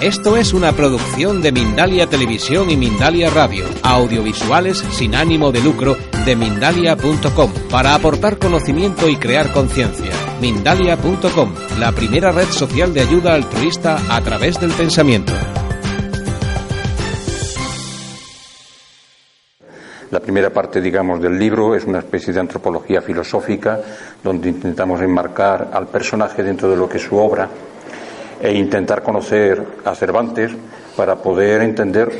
[0.00, 5.96] Esto es una producción de Mindalia Televisión y Mindalia Radio, audiovisuales sin ánimo de lucro
[6.24, 10.12] de mindalia.com, para aportar conocimiento y crear conciencia.
[10.40, 15.32] Mindalia.com, la primera red social de ayuda altruista a través del pensamiento.
[20.12, 23.80] La primera parte, digamos, del libro es una especie de antropología filosófica
[24.22, 27.48] donde intentamos enmarcar al personaje dentro de lo que es su obra
[28.40, 30.52] e intentar conocer a Cervantes
[30.96, 32.10] para poder entender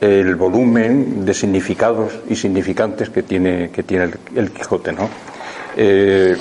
[0.00, 4.92] el volumen de significados y significantes que tiene, que tiene el, Quijote.
[4.92, 5.08] ¿no?
[5.76, 6.36] Eh,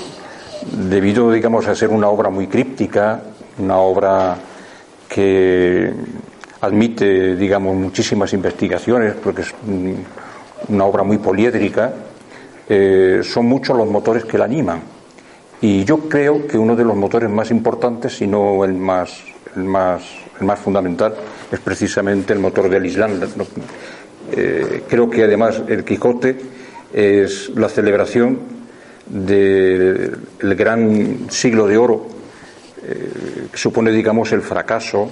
[0.71, 3.21] debido, digamos, a ser una obra muy críptica,
[3.59, 4.37] una obra
[5.07, 5.93] que
[6.61, 9.53] admite, digamos, muchísimas investigaciones, porque es
[10.67, 11.93] una obra muy poliédrica,
[12.67, 14.92] eh, son muchos los motores que la animan.
[15.63, 19.23] Y yo creo que uno de los motores más importantes, si no el más,
[19.55, 20.03] el más,
[20.37, 21.15] el más fundamental,
[21.49, 23.11] es precisamente el motor del Islam.
[24.33, 26.35] Eh, creo que además el Quijote
[26.91, 28.39] es la celebración
[29.05, 32.07] del gran siglo de oro,
[32.85, 35.09] eh, que supone, digamos, el fracaso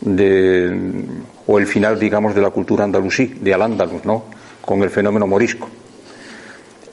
[0.00, 1.04] de,
[1.46, 4.24] o el final, digamos, de la cultura andalusí, de Al-Ándalus, ¿no?
[4.62, 5.68] con el fenómeno morisco.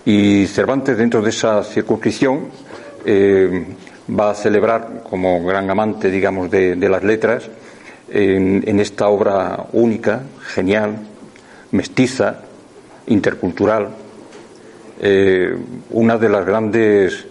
[0.06, 2.50] Y Cervantes, dentro de esa circunscripción,
[3.06, 3.66] eh,
[4.10, 7.50] va a celebrar como gran amante, digamos, de, las letras
[8.10, 10.98] en, esta obra única, genial,
[11.72, 12.42] mestiza,
[13.08, 13.90] intercultural,
[15.02, 15.56] eh,
[15.92, 17.26] una de las grandes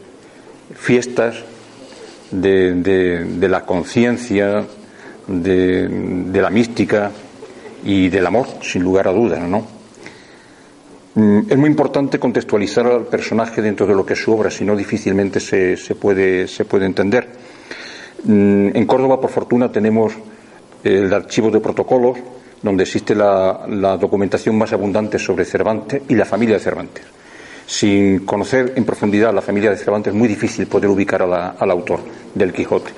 [0.75, 1.37] fiestas
[2.31, 4.65] de, la conciencia,
[5.27, 7.11] de, de, la mística
[7.85, 9.82] y del amor, sin lugar a dudas, ¿no?
[11.15, 14.65] Mm, es muy importante contextualizar al personaje dentro de lo que es su obra, si
[14.65, 17.29] no difícilmente se, puede, se puede entender.
[18.25, 20.15] Mm, en Córdoba, por fortuna, tenemos
[20.83, 22.19] el archivo de protocolos,
[22.63, 23.67] donde existe la,
[24.01, 27.05] documentación más abundante sobre Cervantes y la familia de Cervantes.
[27.67, 32.01] Sin conocer en profundidad la familia de Cervantes es muy difícil poder ubicar al autor
[32.35, 32.91] del Quijote.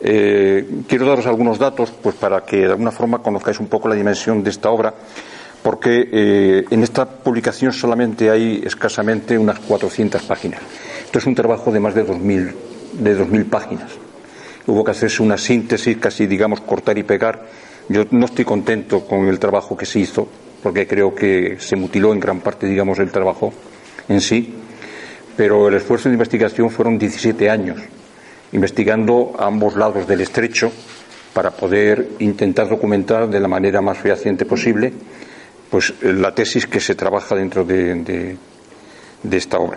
[0.00, 3.94] Eh, quiero daros algunos datos pues, para que de alguna forma conozcáis un poco la
[3.94, 4.92] dimensión de esta obra
[5.66, 10.60] porque eh, en esta publicación solamente hay escasamente unas 400 páginas.
[11.04, 12.54] Esto es un trabajo de más de 2.000
[12.92, 13.90] de páginas.
[14.68, 17.46] Hubo que hacerse una síntesis, casi digamos cortar y pegar.
[17.88, 20.28] Yo no estoy contento con el trabajo que se hizo,
[20.62, 23.52] porque creo que se mutiló en gran parte, digamos, el trabajo
[24.08, 24.54] en sí.
[25.36, 27.78] Pero el esfuerzo de investigación fueron 17 años,
[28.52, 30.70] investigando a ambos lados del estrecho
[31.34, 34.92] para poder intentar documentar de la manera más fehaciente posible
[35.76, 38.34] pues eh, la tesis que se trabaja dentro de,
[39.30, 39.76] esta obra.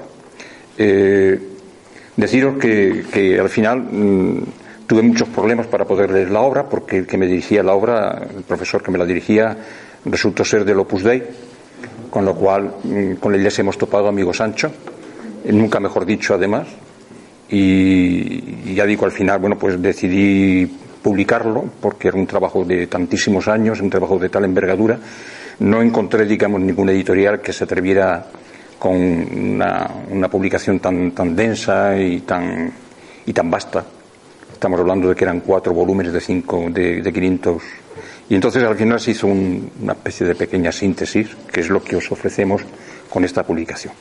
[0.78, 1.38] Eh,
[2.16, 4.44] deciros que, al final mm,
[4.88, 8.30] tuve muchos problemas para poder leer la obra, porque el que me dirigía la obra,
[8.34, 9.58] el profesor que me la dirigía,
[10.06, 11.22] resultó ser del Opus Dei,
[12.10, 14.72] con lo cual mm, con él ya se hemos topado amigo Sancho,
[15.44, 16.66] eh, nunca mejor dicho además,
[17.50, 20.66] y, y ya digo al final, bueno, pues decidí
[21.04, 24.98] publicarlo, porque era un trabajo de tantísimos años, un trabajo de tal envergadura,
[25.60, 28.26] no encontré, digamos, ninguna editorial que se atreviera
[28.78, 32.72] con una, publicación tan, tan densa y tan,
[33.26, 33.84] y tan vasta.
[34.54, 37.62] Estamos hablando de que eran cuatro volúmenes de, cinco, de, de 500.
[38.30, 41.96] Y entonces al final se hizo una especie de pequeña síntesis, que es lo que
[41.96, 42.62] os ofrecemos
[43.10, 43.94] con esta publicación.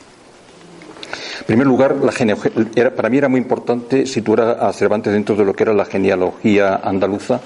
[1.39, 5.53] En primer lugar, la para mí era muy importante situar a Cervantes dentro de lo
[5.53, 7.41] que era la genealogía andaluza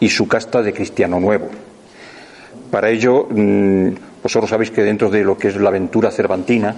[0.00, 1.48] y su casta de cristiano nuevo.
[2.70, 3.88] Para ello, mm,
[4.22, 6.74] vosotros sabéis que dentro de lo que es la aventura cervantina,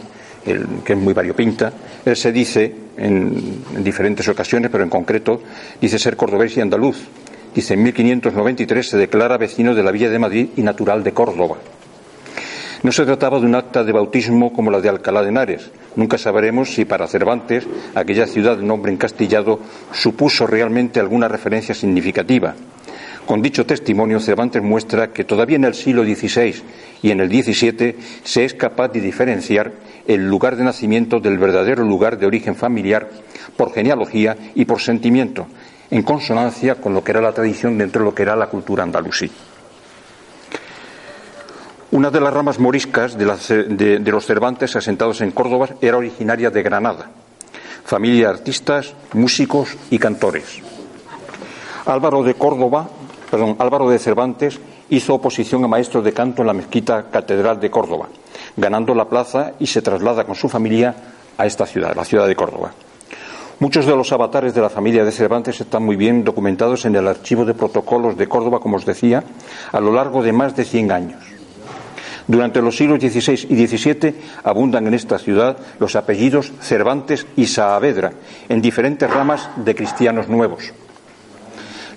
[0.85, 1.73] que es muy variopinta,
[2.05, 5.43] él se dice en, diferentes ocasiones, pero en concreto
[5.81, 6.99] dice ser cordobés y andaluz.
[7.55, 11.57] Dice en 1593 se declara vecino de la Villa de Madrid y natural de Córdoba.
[12.83, 15.71] No se trataba de un acta de bautismo como la de Alcalá de Henares.
[15.97, 19.59] Nunca sabremos si para Cervantes aquella ciudad de nombre encastillado
[19.93, 22.55] supuso realmente alguna referencia significativa.
[23.29, 26.63] Con dicho testimonio, Cervantes muestra que todavía en el siglo XVI
[27.03, 27.95] y en el XVII
[28.25, 29.71] se es capaz de diferenciar
[30.07, 33.07] el lugar de nacimiento del verdadero lugar de origen familiar
[33.55, 35.47] por genealogía y por sentimiento,
[35.91, 38.83] en consonancia con lo que era la tradición dentro de lo que era la cultura
[38.83, 39.31] andalusí.
[41.91, 43.27] Una de las ramas moriscas de,
[44.07, 47.11] los Cervantes asentados en Córdoba era originaria de Granada,
[47.85, 50.63] familia de artistas, músicos y cantores.
[51.85, 52.89] Álvaro de Córdoba,
[53.31, 54.61] perdón, Álvaro de Cervantes
[54.91, 58.09] hizo oposición a maestro de canto en la mezquita catedral de Córdoba,
[58.57, 60.95] ganando la plaza y se traslada con su familia
[61.37, 62.73] a esta ciudad, la ciudad de Córdoba.
[63.61, 67.09] Muchos de los avatares de la familia de Cervantes están muy bien documentados en el
[67.09, 69.25] archivo de protocolos de Córdoba, como os decía,
[69.73, 71.25] a lo largo de más de 100 años.
[72.29, 74.15] Durante los siglos XVI y XVII
[74.45, 78.13] abundan en esta ciudad los apellidos Cervantes y Saavedra,
[78.49, 80.73] en diferentes ramas de cristianos nuevos.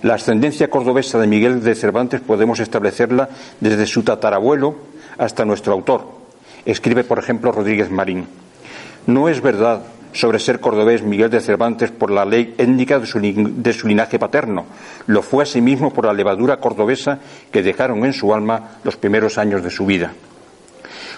[0.03, 4.75] La ascendencia cordobesa de Miguel de Cervantes podemos establecerla desde su tatarabuelo
[5.19, 6.07] hasta nuestro autor.
[6.65, 8.25] Escribe, por ejemplo, Rodríguez Marín.
[9.05, 9.83] No es verdad
[10.13, 14.65] sobre ser cordobés Miguel de Cervantes por la ley étnica de su, linaje paterno.
[15.05, 17.19] Lo fue asimismo por la levadura cordobesa
[17.51, 20.13] que dejaron en su alma los primeros años de su vida.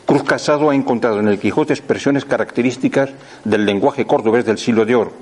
[0.05, 3.11] Cruz Casado ha encontrado en el Quijote expresiones características
[3.45, 5.13] del lenguaje cordobés del siglo de oro,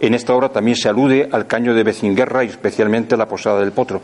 [0.00, 3.60] en esta obra también se alude al caño de Becinguerra y especialmente a la posada
[3.60, 4.00] del Potro.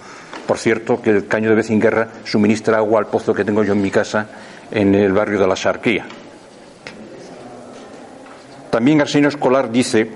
[0.46, 3.82] Por cierto, que el caño de Becinguerra suministra agua al pozo que tengo yo en
[3.82, 4.26] mi casa
[4.70, 6.06] en el barrio de la Sarquía.
[8.70, 10.10] También Arsenio Escolar dice,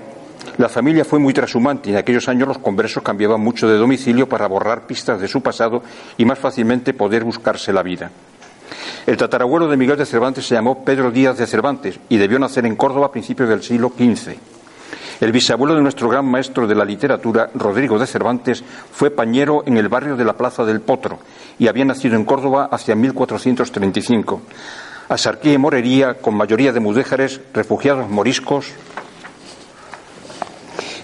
[0.57, 4.27] la familia fue muy trashumante y en aquellos años los conversos cambiaban mucho de domicilio
[4.27, 5.83] para borrar pistas de su pasado
[6.17, 8.09] y más fácilmente poder buscarse la vida.
[9.05, 12.65] El tatarabuelo de Miguel de Cervantes se llamó Pedro Díaz de Cervantes y debió nacer
[12.65, 14.56] en Córdoba a principios del siglo XV.
[15.19, 19.77] El bisabuelo de nuestro gran maestro de la literatura, Rodrigo de Cervantes, fue pañero en
[19.77, 21.17] el barrio de la Plaza del Potro
[21.57, 24.41] y había nacido en Córdoba hacia 1435.
[25.09, 28.67] Asarquía y Morería, con mayoría de mudéjares, refugiados moriscos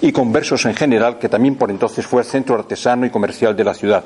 [0.01, 3.63] y conversos en general, que también por entonces fue el centro artesano y comercial de
[3.63, 4.04] la ciudad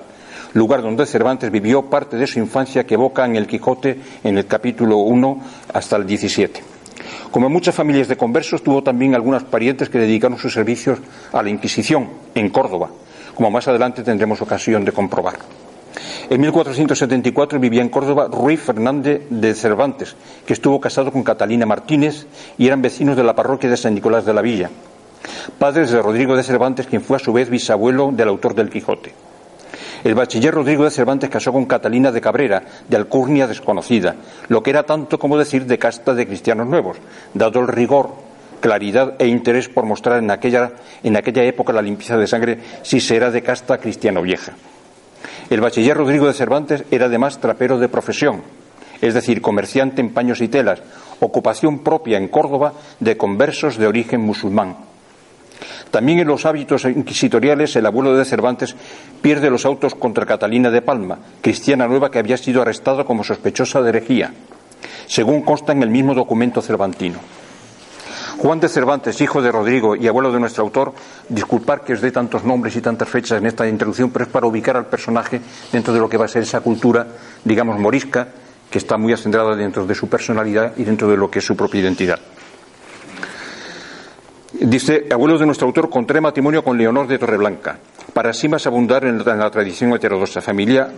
[0.54, 4.48] lugar donde Cervantes vivió parte de su infancia que evoca en el Quijote en el
[4.48, 5.44] capítulo 1
[5.74, 6.77] hasta el 17.
[7.32, 11.00] Como muchas familias de conversos, tuvo también algunos parientes que dedicaron sus servicios
[11.34, 12.90] a la Inquisición en Córdoba,
[13.36, 15.36] como más adelante tendremos ocasión de comprobar.
[16.30, 20.16] En 1474 vivía en Córdoba Ruiz Fernández de Cervantes,
[20.46, 22.28] que estuvo casado con Catalina Martínez
[22.58, 24.70] y eran vecinos de la parroquia de San Nicolás de la Villa,
[25.58, 29.27] padres de Rodrigo de Cervantes, quien fue a su vez bisabuelo del autor del Quijote.
[30.08, 34.16] El bachiller Rodrigo de Cervantes casó con Catalina de Cabrera, de alcurnia desconocida,
[34.48, 36.96] lo que era tanto como decir de casta de cristianos nuevos,
[37.34, 38.12] dado el rigor,
[38.62, 40.72] claridad e interés por mostrar en aquella,
[41.04, 44.54] en aquella época la limpieza de sangre si se era de casta cristiano vieja.
[45.50, 48.44] El bachiller Rodrigo de Cervantes era además trapero de profesión,
[49.02, 50.82] es decir, comerciante en paños y telas,
[51.20, 52.72] ocupación propia en Córdoba
[53.02, 54.87] de conversos de origen musulmán.
[55.92, 58.76] También en los hábitos inquisitoriales, el abuelo de Cervantes
[59.22, 63.82] pierde los autos contra Catalina de Palma, cristiana nueva que había sido arrestada como sospechosa
[63.82, 64.34] de herejía,
[65.08, 67.20] según consta en el mismo documento cervantino.
[68.38, 70.94] Juan de Cervantes, hijo de Rodrigo y abuelo de nuestro autor,
[71.28, 74.46] disculpar que os dé tantos nombres y tantas fechas en esta introducción, pero es para
[74.46, 75.42] ubicar al personaje
[75.72, 77.08] dentro de lo que va a ser esa cultura,
[77.44, 78.28] digamos, morisca,
[78.70, 81.56] que está muy acendrada dentro de su personalidad y dentro de lo que es su
[81.56, 82.20] propia identidad.
[84.60, 87.78] Dice, abuelo de nuestro autor, contrae matrimonio con Leonor de Torreblanca,
[88.12, 90.90] para así más abundar en la, tradición heterodoxa, familia,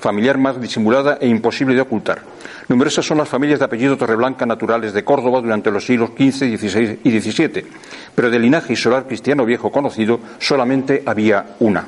[0.00, 2.22] familiar más disimulada e imposible de ocultar.
[2.68, 6.98] Numerosas son las familias de apellido Torreblanca naturales de Córdoba durante los siglos XV, XVI
[7.04, 7.66] y XVII,
[8.16, 11.86] pero de linaje y solar cristiano viejo conocido solamente había una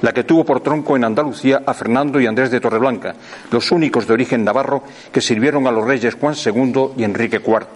[0.00, 3.14] la que tuvo por tronco en Andalucía a Fernando y Andrés de Torreblanca,
[3.50, 7.66] los únicos de origen navarro que sirvieron a los reyes Juan II y Enrique IV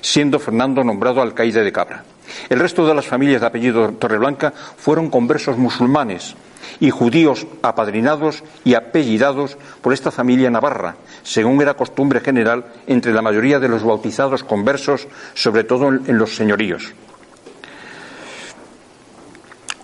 [0.00, 2.04] siendo Fernando nombrado alcaide de Cabra.
[2.48, 6.34] El resto de las familias de apellido Torreblanca fueron conversos musulmanes
[6.80, 13.22] y judíos apadrinados y apellidados por esta familia navarra, según era costumbre general entre la
[13.22, 16.94] mayoría de los bautizados conversos, sobre todo en los señoríos.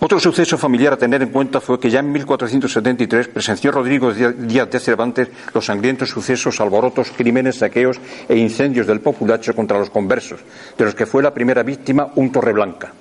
[0.05, 4.69] Otro suceso familiar a tener en cuenta fue que ya en 1473 presenció Rodrigo Díaz
[4.69, 10.41] de Cervantes los sangrientos sucesos, alborotos, crímenes, saqueos e incendios del populacho contra los conversos,
[10.77, 12.93] de los que fue la primera víctima un Torreblanca.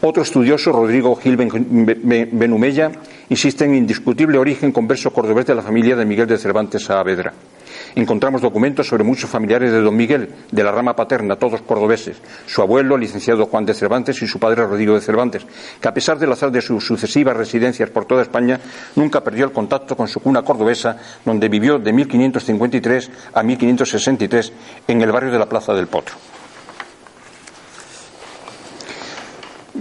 [0.00, 2.90] Otro estudioso, Rodrigo Gil Benumella,
[3.28, 7.32] insiste en indiscutible origen converso cordobés de la familia de Miguel de Cervantes Saavedra
[7.96, 12.62] encontramos documentos sobre muchos familiares de don Miguel, de la rama paterna, todos cordobeses, su
[12.62, 15.46] abuelo, licenciado Juan de Cervantes, y su padre Rodrigo de Cervantes,
[15.80, 18.60] que a pesar del azar de sus sucesivas residencias por toda España,
[18.94, 24.52] nunca perdió el contacto con su cuna cordobesa, donde vivió de 1553 a 1563
[24.88, 26.14] en el barrio de la Plaza del Potro.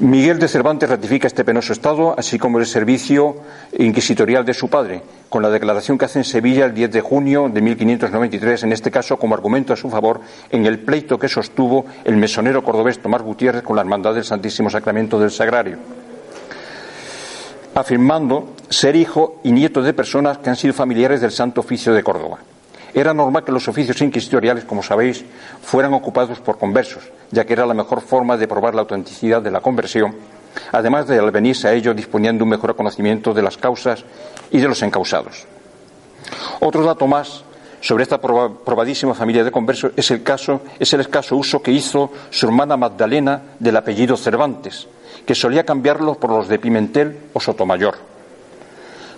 [0.02, 3.38] Miguel de Cervantes ratifica este penoso estado, así como el servicio
[3.78, 7.50] inquisitorial de su padre, con la declaración que hace en Sevilla el 10 de junio
[7.50, 11.86] de 1593, en este caso como argumento a su favor en el pleito que sostuvo
[12.04, 15.78] el mesonero cordobés Tomás Gutiérrez con la Hermandad del Santísimo Sacramento del Sagrario,
[17.74, 22.04] afirmando ser hijo y nieto de personas que han sido familiares del Santo Oficio de
[22.04, 22.40] Córdoba.
[22.96, 25.26] Era normal que los oficios inquisitoriales, como sabéis,
[25.62, 29.52] fueran ocupados por conversos, ya que era la mejor forma de probar la autenticidad de
[29.52, 30.16] la conversión,
[30.72, 34.06] además de al venirse a ello disponiendo un mejor conocimiento de las causas
[34.50, 35.46] y de los encausados.
[36.62, 37.44] Otro dato más
[37.82, 42.14] sobre esta probadísima familia de conversos es el caso, es el escaso uso que hizo
[42.30, 44.88] su hermana Magdalena del apellido Cervantes,
[45.26, 48.15] que solía cambiarlo por los de Pimentel o Sotomayor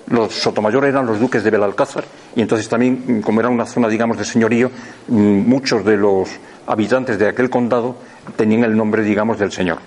[0.09, 3.87] los Sotomayor eran los duques de Belalcázar y entonces también, mm, como era una zona,
[3.87, 4.71] digamos, de señorío,
[5.07, 6.29] mm, muchos de los
[6.65, 7.95] habitantes de aquel condado
[8.35, 9.79] tenían el nombre, digamos, del señor.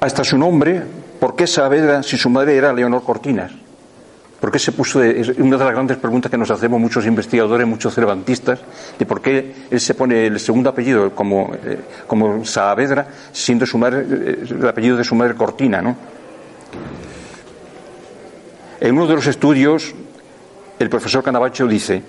[0.00, 0.82] Hasta su nombre,
[1.18, 3.63] ¿por qué Saavedra si su madre era Leonor Cortinas?
[4.44, 5.02] ¿Por qué se puso?
[5.02, 8.60] Es una de las grandes preguntas que nos hacemos muchos investigadores, muchos cervantistas,
[8.98, 13.78] de por qué él se pone el segundo apellido como, eh, como Saavedra, siendo su
[13.78, 15.96] madre, eh, el apellido de su madre Cortina, ¿no?
[18.82, 19.94] En uno de los estudios,
[20.78, 22.02] el profesor Canavacho dice: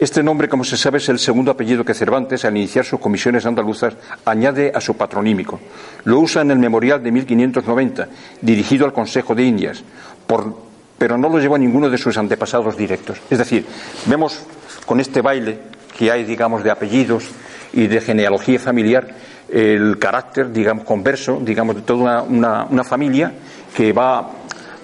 [0.00, 3.46] Este nombre, como se sabe, es el segundo apellido que Cervantes, al iniciar sus comisiones
[3.46, 3.94] andaluzas,
[4.24, 5.60] añade a su patronímico.
[6.02, 8.08] Lo usa en el memorial de 1590,
[8.42, 9.84] dirigido al Consejo de Indias,
[10.26, 10.69] por
[11.00, 13.22] pero no lo llevó a ninguno de sus antepasados directos.
[13.30, 13.64] Es decir,
[14.04, 14.44] vemos
[14.84, 15.58] con este baile
[15.96, 17.24] que hay, digamos, de apellidos
[17.72, 19.08] y de genealogía familiar,
[19.48, 23.32] el carácter, digamos, converso, digamos, de toda una, familia
[23.74, 24.30] que va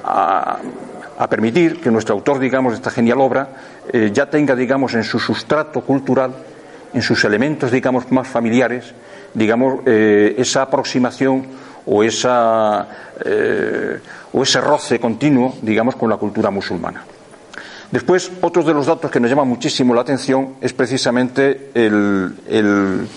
[0.02, 3.49] a, permitir que nuestro autor, digamos, de esta genial obra,
[3.92, 6.32] eh, ya tenga, digamos, en su sustrato cultural,
[6.94, 8.94] en sus elementos, digamos, más familiares,
[9.35, 12.87] digamos, eh, esa aproximación o esa
[13.25, 13.99] eh,
[14.33, 17.02] o ese roce continuo, digamos, con la cultura musulmana.
[17.90, 23.09] Después, otro de los datos que nos llama muchísimo la atención es precisamente el, el,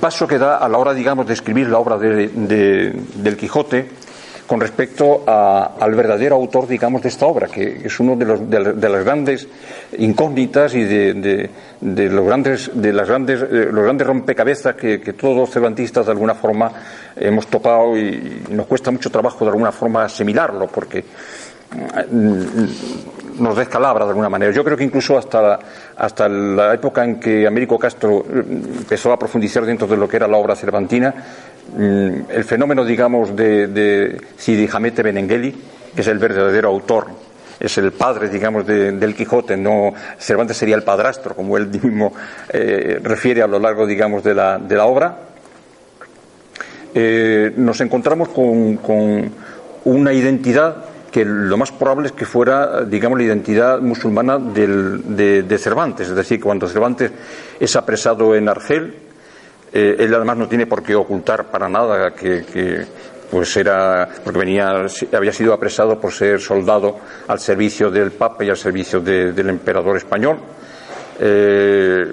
[0.00, 4.07] paso que da a la hora, digamos, de escribir la obra del Quijote
[4.48, 8.88] con respecto al verdadero autor, digamos, de esta obra, que es uno de, los, de,
[8.88, 9.46] las grandes
[9.98, 11.50] incógnitas y de,
[11.82, 16.34] los grandes, de las grandes, eh, los grandes rompecabezas que, todos los cervantistas de alguna
[16.34, 16.72] forma
[17.14, 21.04] hemos topado y nos cuesta mucho trabajo de alguna forma asimilarlo, porque
[22.10, 24.50] mm, nos descalabra de alguna manera.
[24.50, 25.58] Yo creo que incluso hasta,
[25.94, 30.16] hasta la época en que Américo Castro mm, empezó a profundizar dentro de lo que
[30.16, 31.14] era la obra cervantina,
[31.76, 35.54] el fenómeno, digamos, de, de Sidi Hamete Benengeli,
[35.94, 37.08] que es el verdadero autor,
[37.60, 42.12] es el padre, digamos, del Quijote, no Cervantes sería el padrastro, como él mismo
[42.50, 45.18] eh, refiere a lo largo, digamos, de la, de la obra.
[46.94, 49.30] Eh, nos encontramos con,
[49.84, 55.58] una identidad que lo más probable es que fuera, digamos, la identidad musulmana de, de
[55.58, 57.10] Cervantes, es decir, cuando Cervantes
[57.58, 58.94] es apresado en Argel,
[59.72, 62.86] eh, él además no tiene por qué ocultar para nada que,
[63.30, 68.48] pues era porque venía había sido apresado por ser soldado al servicio del Papa y
[68.48, 70.38] al servicio del emperador español.
[71.20, 72.10] Eh,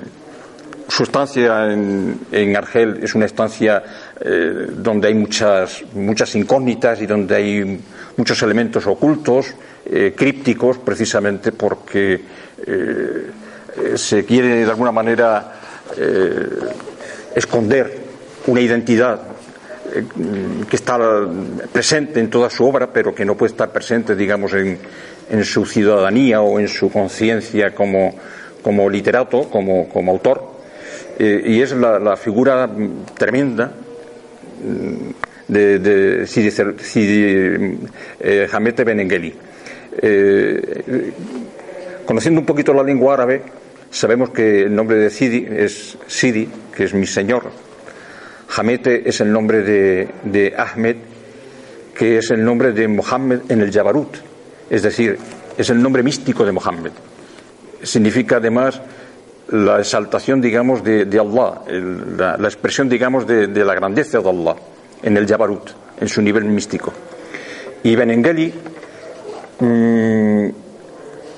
[0.88, 3.81] su estancia en, Argel es una estancia
[4.19, 7.81] eh, donde hay muchas muchas incógnitas y donde hay
[8.17, 9.55] muchos elementos ocultos,
[10.15, 12.19] crípticos, precisamente porque
[13.95, 15.51] se quiere de alguna manera
[17.35, 17.97] esconder
[18.47, 19.21] una identidad
[19.93, 20.03] eh,
[20.69, 20.97] que está
[21.71, 24.79] presente en toda su obra, pero que no puede estar presente, digamos, en,
[25.43, 30.55] su ciudadanía o en su conciencia como, literato, como, autor.
[31.19, 32.69] Eh, y es la, figura
[33.17, 33.71] tremenda
[34.63, 37.77] mm, de, de Sidi,
[38.19, 39.33] eh, Hamete Benengeli.
[42.05, 43.41] conociendo un poquito la lengua árabe,
[43.95, 47.49] Sabemos que el nombre de Sidi es Sidi, que es mi señor.
[48.53, 50.97] Hamete es el nombre de, Ahmed,
[51.97, 54.17] que es el nombre de Mohammed en el Jabarut,
[54.69, 55.17] es decir,
[55.57, 56.91] es el nombre místico de Mohammed.
[57.83, 58.81] Significa además
[59.51, 61.61] la exaltación, digamos, de, Allah,
[62.37, 64.57] la, expresión, digamos, de, la grandeza de Allah
[65.03, 65.69] en el Jabarut,
[66.01, 66.91] en su nivel místico.
[67.81, 68.53] Y Benengeli
[69.61, 70.64] mm,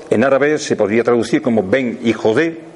[0.10, 2.68] en árabe se podría traducir como Ben hijo de.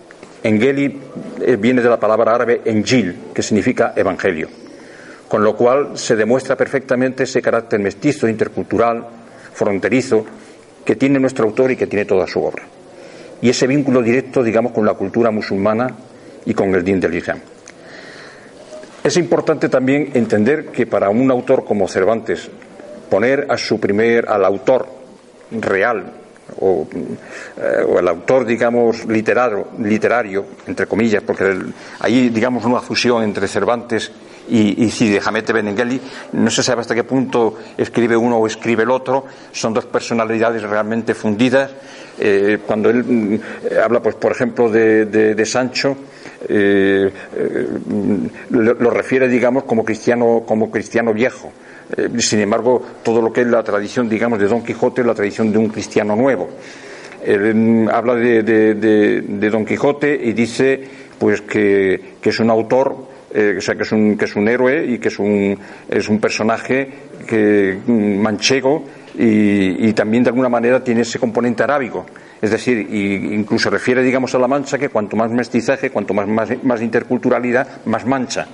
[0.43, 0.99] Engeli
[1.41, 4.49] eh, viene de la palabra árabe Engil, que significa evangelio.
[5.27, 9.05] Con lo cual se demuestra perfectamente ese carácter mestizo, intercultural,
[9.53, 10.25] fronterizo,
[10.83, 12.63] que tiene nuestro autor y que tiene toda su obra.
[13.41, 15.87] y ese vínculo directo, digamos, con la cultura musulmana
[16.45, 17.39] y con el din del Islam.
[19.03, 22.49] Es importante también entender que para un autor como Cervantes,
[23.09, 24.87] poner a su primer, al autor
[25.49, 26.20] real,
[26.59, 26.87] o,
[27.57, 31.57] eh, el autor, digamos, literario, literario entre comillas, porque
[31.99, 34.11] hay, digamos, una fusión entre Cervantes
[34.49, 36.01] y, y de Jamete Benengeli,
[36.33, 40.63] no se sabe hasta qué punto escribe uno o escribe el otro, son dos personalidades
[40.63, 41.71] realmente fundidas.
[42.19, 43.39] Eh, cuando él mm,
[43.83, 45.95] habla, pues, por ejemplo, de Sancho,
[46.47, 47.67] eh, eh,
[48.49, 51.51] lo, refiere, digamos, como cristiano, como cristiano viejo.
[51.97, 55.13] Eh, sin embargo, todo lo que es la tradición, digamos, de Don Quijote es la
[55.13, 56.49] tradición de un cristiano nuevo.
[57.25, 60.83] Mm, habla de, Don Quijote y dice,
[61.19, 62.95] pues, que, es un autor,
[63.57, 65.57] o sea, que es un, que es un héroe y que es un,
[65.87, 66.89] es un personaje
[67.27, 68.83] que, mm, manchego
[69.17, 72.05] y, y también de alguna manera tiene ese componente arábigo.
[72.41, 76.27] Es decir, incluso refiere, digamos, a la mancha que cuanto más mestizaje, cuanto más,
[76.63, 78.47] más, interculturalidad, más mancha.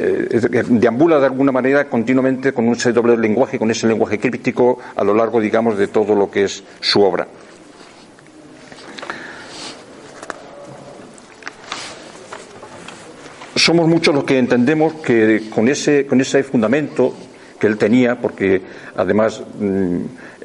[0.00, 5.02] Eh, deambula de alguna manera continuamente con ese doble lenguaje, con ese lenguaje críptico a
[5.02, 7.26] lo largo, digamos, de todo lo que es su obra.
[13.56, 17.12] Somos muchos los que entendemos que con ese, con ese fundamento
[17.58, 18.62] que él tenía, porque
[18.94, 19.96] además mm,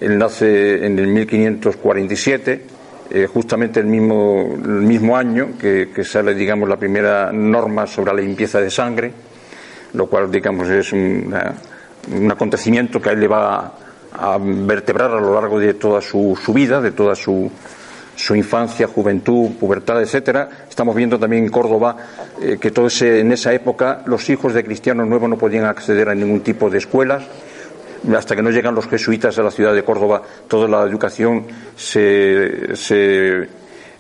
[0.02, 2.62] él nace en el 1547,
[3.12, 8.22] eh, justamente el mismo, el mismo año que, sale, digamos, la primera norma sobre la
[8.22, 9.12] limpieza de sangre,
[9.94, 11.34] lo cual, digamos, es un
[12.30, 13.74] acontecimiento que a él le va
[14.14, 17.50] a vertebrar a lo largo de toda su, vida, de toda su,
[18.16, 20.50] su infancia, juventud, pubertad, etcétera.
[20.70, 21.98] Estamos viendo también en Córdoba
[22.42, 26.10] eh, que todo ese, en esa época los hijos de cristianos nuevos no podían acceder
[26.10, 27.24] a ningún tipo de escuelas.
[28.16, 31.46] Hasta que no llegan los jesuitas a la ciudad de Córdoba, toda la educación
[31.78, 33.48] se, se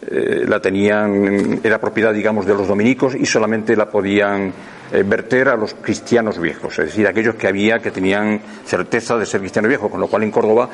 [0.05, 4.51] eh, la tenían, era propiedad, digamos, de los dominicos y solamente la podían
[4.91, 9.25] eh, verter a los cristianos viejos, es decir, aquellos que había que tenían certeza de
[9.25, 10.69] ser cristianos viejos, con lo cual en Córdoba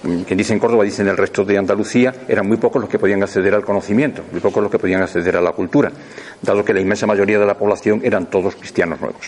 [0.00, 3.00] quien dice en Córdoba dice en el resto de Andalucía, eran muy pocos los que
[3.00, 5.90] podían acceder al conocimiento, muy pocos los que podían acceder a la cultura,
[6.40, 9.26] dado que la inmensa mayoría de la población eran todos cristianos nuevos.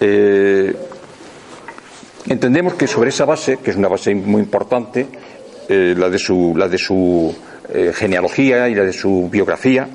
[0.00, 0.74] Eh,
[2.26, 5.06] entendemos que sobre esa base, que es una base muy importante,
[5.68, 7.32] la de su, la de su
[7.72, 9.88] eh, genealogía y la de su biografía,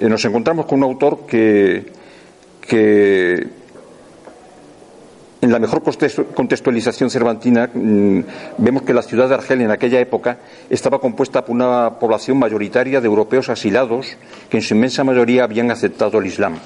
[0.00, 1.84] nos encontramos con un autor que,
[2.62, 3.46] que
[5.40, 5.82] en la mejor
[6.34, 8.20] contextualización cervantina mm,
[8.58, 13.00] vemos que la ciudad de Argel en aquella época estaba compuesta por una población mayoritaria
[13.00, 14.16] de europeos asilados
[14.50, 16.56] que en su inmensa mayoría habían aceptado el Islam,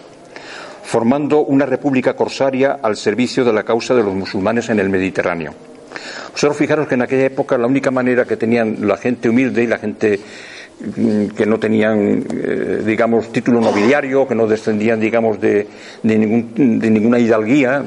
[0.82, 5.54] formando una república corsaria al servicio de la causa de los musulmanes en el Mediterráneo.
[6.34, 9.66] Solo fijaros que en aquella época la única manera que tenían la gente humilde y
[9.66, 10.20] la gente
[10.80, 15.68] Mm, que no tenían, eh, digamos, título nobiliario, que no descendían, digamos, de,
[16.02, 17.82] de, ningún, de ninguna hidalguía,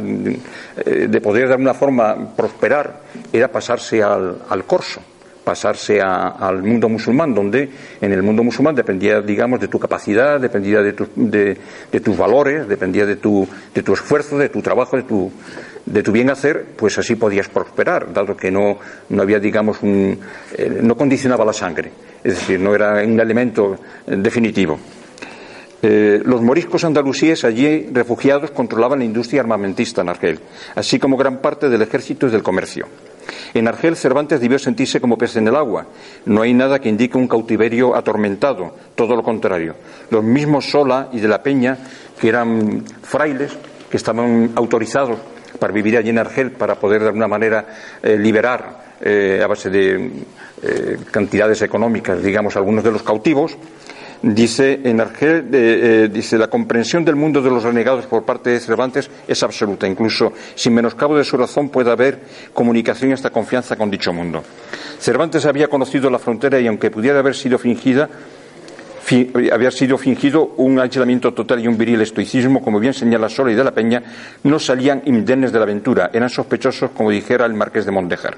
[0.86, 5.02] eh, de poder de alguna forma prosperar, era pasarse al, al corso
[5.48, 7.70] pasarse al mundo musulmán, donde
[8.02, 13.06] en el mundo musulmán dependía, digamos, de tu capacidad, dependía de, de, tus valores, dependía
[13.06, 15.32] de tu, de tu esfuerzo, de tu trabajo, de tu,
[15.88, 18.78] de tu bien hacer, pues así podías prosperar, dado que no,
[19.10, 20.20] no había, digamos, un,
[20.56, 21.92] eh, no condicionaba la sangre,
[22.24, 24.78] es decir, no era un elemento eh, definitivo.
[25.82, 30.40] Eh, los moriscos andalusíes allí refugiados controlaban la industria armamentista en Argel,
[30.76, 32.88] así como gran parte del ejército y del comercio.
[33.54, 35.86] En Argel Cervantes debió sentirse como pez en el agua.
[36.26, 39.76] No hay nada que indique un cautiverio atormentado, todo lo contrario.
[40.10, 41.78] Los mismos Sola y de la Peña,
[42.20, 43.56] que eran frailes,
[43.90, 45.18] que estaban autorizados
[45.58, 47.66] para vivir allí en Argel, para poder de alguna manera
[48.02, 50.12] eh, liberar eh, a base de
[50.64, 53.58] eh, cantidades económicas, digamos, algunos de los cautivos,
[54.20, 59.12] Dice en Argel, dice la comprensión del mundo de los renegados por parte de Cervantes
[59.28, 59.88] es absoluta.
[59.88, 64.44] Incluso sin menoscabo de su razón puede haber comunicación y hasta confianza con dicho mundo.
[65.00, 68.10] Cervantes había conocido la frontera y aunque pudiera haber sido fingida,
[69.52, 73.56] había sido fingido un aislamiento total y un viril estoicismo, como bien señala Sola y
[73.56, 74.04] de la Peña,
[74.44, 78.38] no salían indemnes de la aventura, eran sospechosos, como dijera el marqués de Mondejar.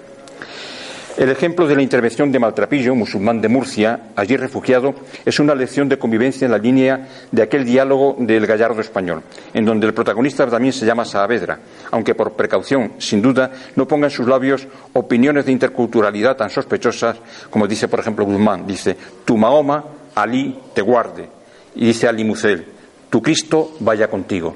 [1.19, 5.89] El ejemplo de la intervención de Maltrapillo, musulmán de Murcia, allí refugiado, es una lección
[5.89, 10.47] de convivencia en la línea de aquel diálogo del gallardo español, en donde el protagonista
[10.47, 11.59] también se llama Saavedra,
[11.91, 17.17] aunque por precaución, sin duda, no ponga en sus labios opiniones de interculturalidad tan sospechosas
[17.49, 18.65] como dice, por ejemplo, Guzmán.
[18.65, 19.83] Dice, tu Mahoma,
[20.21, 21.29] Ali, te guarde.
[21.75, 22.65] Y dice Ali Mucel,
[23.09, 24.55] tu Cristo vaya contigo.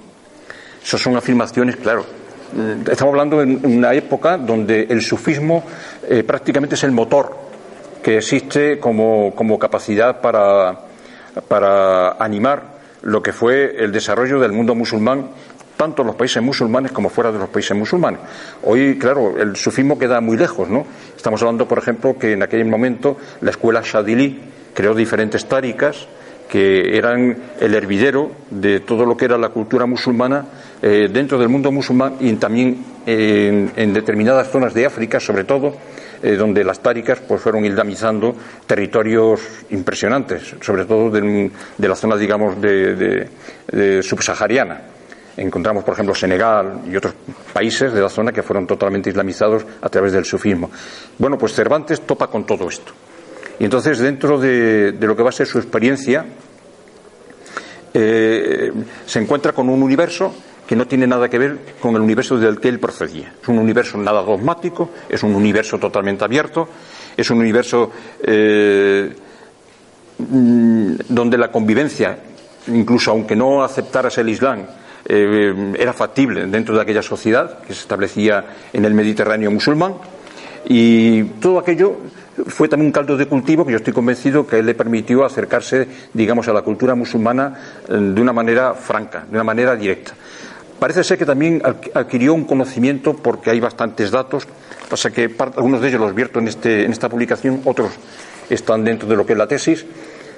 [0.84, 2.06] Esas son afirmaciones, claro,
[2.54, 5.64] Estamos hablando en una época donde el sufismo
[6.08, 7.36] eh, prácticamente es el motor
[8.04, 10.82] que existe como, como capacidad para,
[11.48, 15.30] para animar lo que fue el desarrollo del mundo musulmán
[15.76, 18.20] tanto en los países musulmanes como fuera de los países musulmanes.
[18.62, 20.86] Hoy, claro, el sufismo queda muy lejos, ¿no?
[21.18, 24.40] Estamos hablando, por ejemplo, que en aquel momento la escuela Shadili
[24.74, 26.08] creó diferentes táricas
[26.54, 30.46] que eran el hervidero de todo lo que era la cultura musulmana
[30.84, 35.76] eh, dentro del mundo musulmán y también en, determinadas zonas de África, sobre todo,
[36.22, 38.36] eh, donde las táricas pues, fueron islamizando
[38.68, 43.28] territorios impresionantes, sobre todo de, la zona, digamos, de,
[44.04, 44.82] subsahariana.
[45.36, 47.16] Encontramos, por ejemplo, Senegal y otros
[47.52, 50.70] países de la zona que fueron totalmente islamizados a través del sufismo.
[51.18, 52.94] Bueno, pues Cervantes topa con todo esto.
[53.60, 56.26] Y entonces, dentro de, lo que va a ser su experiencia,
[57.94, 58.72] eh,
[59.06, 60.34] se encuentra con un universo
[60.68, 63.34] que no tiene nada que ver con el universo del que él procedía.
[63.42, 66.68] Es un universo nada dogmático, es un universo totalmente abierto,
[67.16, 67.92] es un universo
[68.24, 69.14] eh,
[70.18, 72.18] donde la convivencia,
[72.68, 74.66] incluso aunque no aceptaras el Islam,
[75.06, 79.96] eh, era factible dentro de aquella sociedad que se establecía en el Mediterráneo musulmán
[80.66, 81.98] y todo aquello
[82.48, 86.48] fue también un caldo de cultivo que yo estoy convencido que le permitió acercarse, digamos,
[86.48, 87.54] a la cultura musulmana
[87.88, 90.14] eh, de una manera franca, de una manera directa.
[90.80, 91.62] Parece ser que también
[91.94, 94.48] adquirió un conocimiento porque hay bastantes datos,
[94.90, 97.92] pasa que algunos de ellos los vierto en, este, en esta publicación, otros
[98.50, 99.86] están dentro de lo que es la tesis,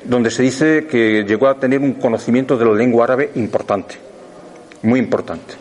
[0.04, 3.96] donde se dice que llegó a tener un conocimiento de la lengua árabe importante,
[4.84, 5.56] muy importante.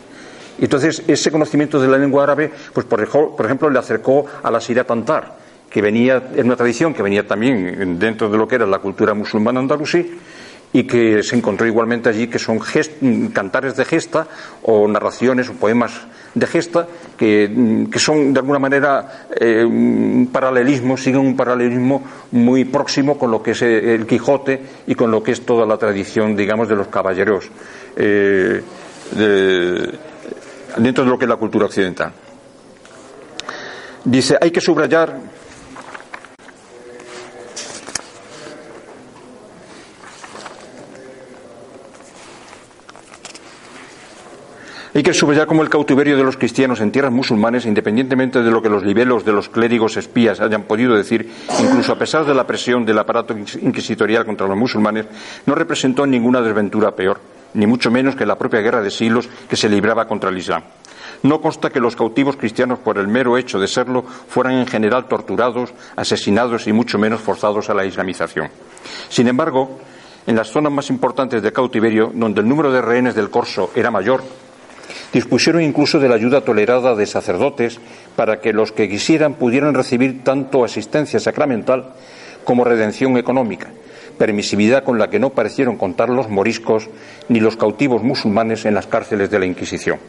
[0.59, 4.83] Entonces ese conocimiento de la lengua árabe, pues por ejemplo, le acercó a la Siria
[4.83, 5.44] Tantar,
[5.75, 9.13] que venía, en una tradición que venía también dentro de lo que era la cultura
[9.13, 10.09] musulmana andalusí
[10.71, 12.59] y que se encontró igualmente allí que son
[13.33, 14.25] cantares de gesta
[14.63, 15.91] o narraciones o poemas
[16.33, 17.51] de gesta que,
[17.97, 23.51] son de alguna manera eh, un paralelismo, siguen un paralelismo muy próximo con lo que
[23.51, 27.49] es el Quijote y con lo que es toda la tradición, digamos, de los caballeros
[27.97, 28.61] eh,
[30.77, 32.13] dentro de lo que es la cultura occidental.
[34.05, 35.34] Dice, hay que subrayar
[44.95, 48.61] Hay que subrayar como el cautiverio de los cristianos en tierras musulmanes, independientemente de lo
[48.61, 51.29] que los libelos de los clérigos espías hayan podido decir,
[51.59, 55.05] incluso a pesar de la presión del aparato inquisitorial contra los musulmanes,
[55.47, 57.19] no representó ninguna desventura peor,
[57.55, 60.63] ni mucho menos que la propia guerra de siglos que se libraba contra el Islam.
[61.23, 65.09] No consta que los cautivos cristianos, por el mero hecho de serlo, fueran en general
[65.09, 68.47] torturados, asesinados y mucho menos forzados a la islamización.
[69.09, 69.77] Sin embargo,
[70.25, 73.91] en las zonas más importantes de cautiverio, donde el número de rehenes del corso era
[73.91, 74.23] mayor,
[75.15, 77.79] Dispusieron incluso de la ayuda tolerada de sacerdotes
[78.17, 81.93] para que los que quisieran pudieran recibir tanto asistencia sacramental
[82.43, 83.69] como redención económica,
[84.17, 86.89] permisividad con la que no parecieron contar los moriscos
[87.29, 89.99] ni los cautivos musulmanes en las cárceles de la Inquisición.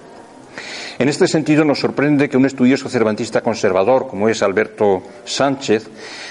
[0.99, 5.89] En este sentido, nos sorprende que un estudioso cervantista conservador, como es Alberto Sánchez,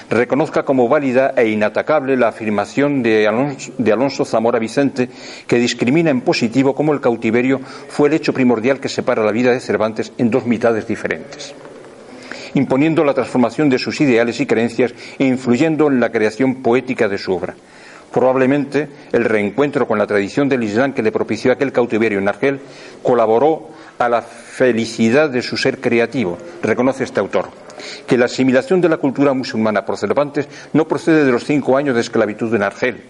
[0.10, 5.10] reconozca como válida e inatacable la afirmación de Alonso, Zamora Vicente,
[5.48, 9.52] que discrimina en positivo cómo el cautiverio fue el hecho primordial que separa la vida
[9.52, 11.56] de Cervantes en dos mitades diferentes
[12.56, 17.18] imponiendo la transformación de sus ideales y creencias e influyendo en la creación poética de
[17.18, 17.54] su obra.
[18.12, 22.62] Probablemente el reencuentro con la tradición del Islam que le propició aquel cautiverio en Argel
[23.04, 27.50] colaboró a la felicidad de su ser creativo, reconoce este autor,
[28.08, 31.96] que la asimilación de la cultura musulmana por Cervantes no procede de los cinco años
[31.96, 33.02] de esclavitud en Argel,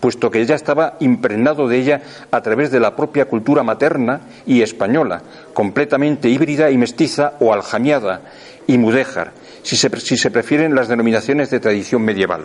[0.00, 4.62] puesto que ya estaba impregnado de ella a través de la propia cultura materna y
[4.62, 8.22] española, completamente híbrida y mestiza o aljamiada
[8.66, 12.44] y mudéjar, si se, si se prefieren las denominaciones de tradición medieval.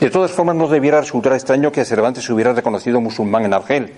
[0.00, 3.92] De todas formas, no debiera resultar extraño que Cervantes se hubiera reconocido musulmán en Argel,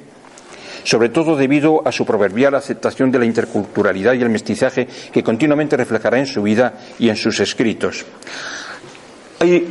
[0.84, 5.76] sobre todo debido a su proverbial aceptación de la interculturalidad y el mestizaje que continuamente
[5.76, 8.04] reflejará en su vida y en sus escritos.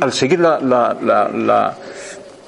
[0.00, 0.40] al seguir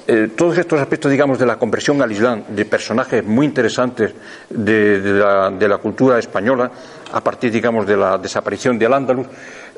[0.05, 4.13] eh, todos estos aspectos, digamos, de la conversión al Islam, de personajes muy interesantes
[4.49, 6.69] de, la, cultura española,
[7.13, 9.27] a partir, digamos, de la desaparición de Al-Ándalus,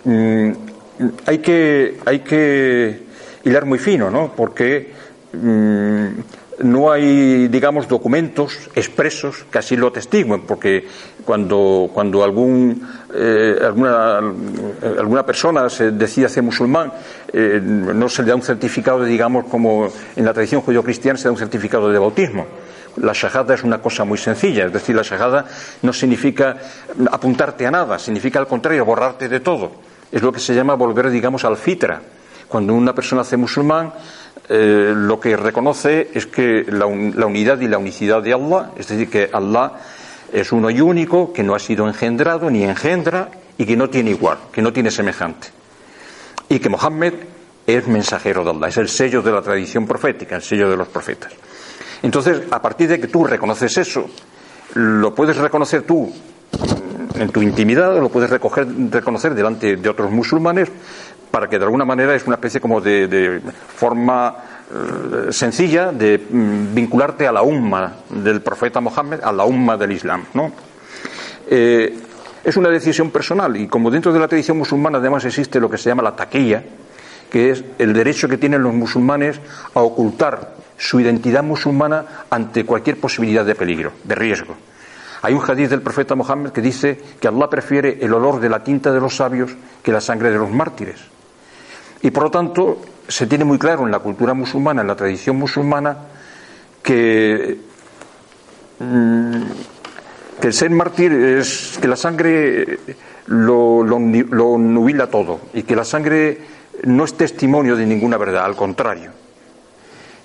[0.04, 0.52] mm,
[1.28, 3.04] hay, que, hay que
[3.43, 4.34] hilar muy fino, ¿no?
[4.36, 4.91] Porque
[5.34, 6.08] mm,
[6.60, 10.88] no hay, digamos, documentos expresos que así lo atestiguen, porque
[11.26, 14.18] cuando, cuando algún, eh, alguna,
[14.98, 16.91] alguna, persona se decide ser musulmán,
[17.32, 21.32] eh, no se le da un certificado, digamos, como en la tradición judío-cristiana se da
[21.32, 22.46] un certificado de bautismo.
[22.98, 25.46] La shahada es una cosa muy sencilla, es decir, la shahada
[25.82, 26.58] no significa
[27.12, 29.72] apuntarte a nada, significa al contrario, borrarte de todo
[30.15, 32.02] es lo que se llama volver, digamos, al fitra.
[32.48, 33.91] Cuando una persona hace musulmán,
[34.47, 39.10] eh, lo que reconoce es que la, unidad y la unicidad de Allah, es decir,
[39.10, 39.73] que Allah
[40.31, 44.12] es uno y único, que no ha sido engendrado ni engendra y que no tiene
[44.12, 45.47] igual, que no tiene semejante.
[46.49, 47.13] Y que Mohammed
[47.65, 50.89] es mensajero de Allah, es el sello de la tradición profética, el sello de los
[50.89, 51.34] profetas.
[52.03, 54.08] Entonces, a partir de que tú reconoces eso,
[54.75, 56.13] lo puedes reconocer tú
[57.15, 60.69] en tu intimidad, lo puedes recoger, reconocer delante de otros musulmanes,
[61.32, 63.42] para que de alguna manera es una especie como de,
[63.76, 64.36] forma
[64.72, 69.92] eh, sencilla de mm, vincularte a la umma del profeta Mohammed, a la umma del
[69.92, 70.26] Islam.
[70.34, 70.52] ¿no?
[71.48, 71.98] Eh,
[72.44, 75.78] es una decisión personal y como dentro de la tradición musulmana además existe lo que
[75.78, 76.64] se llama la taquilla,
[77.30, 79.40] que es el derecho que tienen los musulmanes
[79.74, 84.56] a ocultar su identidad musulmana ante cualquier posibilidad de peligro, de riesgo.
[85.22, 88.64] Hay un hadith del profeta Mohammed que dice que Allah prefiere el olor de la
[88.64, 91.00] tinta de los sabios que la sangre de los mártires.
[92.06, 95.38] Y por lo tanto, se tiene muy claro en la cultura musulmana, en la tradición
[95.38, 95.98] musulmana,
[96.84, 97.58] que,
[98.78, 99.41] mm,
[100.39, 102.78] el ser mártir es que la sangre
[103.26, 103.98] lo, lo,
[104.60, 106.38] nubila todo y que la sangre
[106.84, 109.10] no es testimonio de ninguna verdad, al contrario.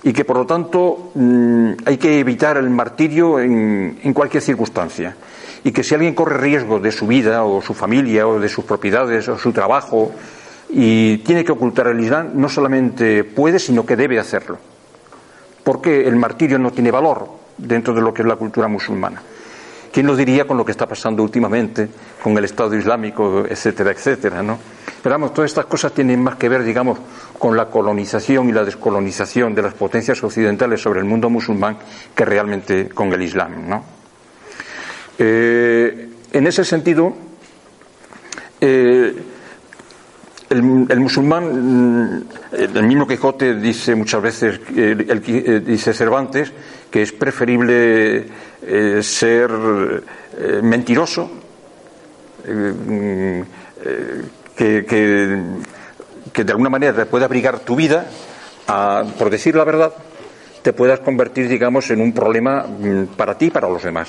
[0.02, 5.16] Y que por lo tanto mm, hay que evitar el martirio en, cualquier circunstancia.
[5.64, 8.66] Y que si alguien corre riesgo de su vida o su familia o de sus
[8.66, 10.12] propiedades o su trabajo
[10.72, 14.58] y tiene que ocultar el Islam, no solamente puede, sino que debe hacerlo.
[15.64, 17.28] Porque el martirio no tiene valor
[17.58, 19.22] dentro de lo que es la cultura musulmana.
[19.92, 21.88] ¿Quién lo diría con lo que está pasando últimamente,
[22.22, 24.56] con el Estado Islámico, etcétera, etcétera, ¿no?
[25.02, 26.98] Pero vamos, todas estas cosas tienen más que ver, digamos,
[27.38, 31.78] con la colonización y la descolonización de las potencias occidentales sobre el mundo musulmán
[32.14, 33.84] que realmente con el Islam, ¿no?
[35.18, 37.12] Eh, en ese sentido,
[38.60, 39.14] eh,
[40.50, 40.62] el,
[41.00, 46.52] musulmán, mm, el mismo Quijote dice muchas veces, eh, dice Cervantes,
[46.90, 48.26] que es preferible
[48.62, 51.30] eh, ser eh, mentiroso
[52.48, 53.40] mm,
[54.56, 58.06] que, que, de alguna manera te puede abrigar tu vida
[59.18, 59.92] por decir la verdad
[60.62, 64.08] te puedas convertir digamos en un problema mm, para ti y para los demás.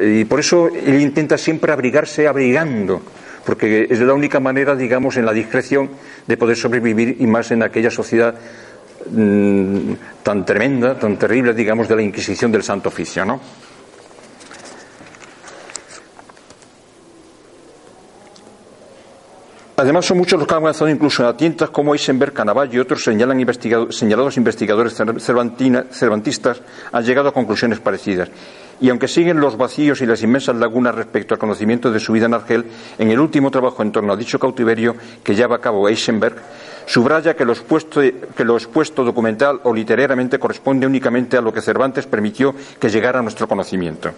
[0.00, 3.02] Y por eso él intenta siempre abrigarse abrigando
[3.44, 5.90] porque es la única manera, digamos, en la discreción
[6.26, 8.34] de poder sobrevivir y más en aquella sociedad
[9.10, 13.40] mm, tan tremenda, tan terrible, digamos, de la Inquisición del Santo Oficio, ¿no?
[19.76, 23.02] Además, son muchos los que han avanzado incluso a tientas como Eisenberg, Canavallo y otros
[23.02, 23.44] señalan
[23.90, 28.30] señalados investigadores cervantistas han llegado a conclusiones parecidas.
[28.80, 32.26] Y aunque siguen los vacíos y las inmensas lagunas respecto al conocimiento de su vida
[32.26, 32.64] en Argel,
[32.98, 36.36] en el último trabajo en torno a dicho cautiverio que lleva a cabo Eisenberg,
[36.86, 41.62] subraya que lo, expuesto, que lo expuesto documental o literariamente corresponde únicamente a lo que
[41.62, 44.10] Cervantes permitió que llegara a nuestro conocimiento.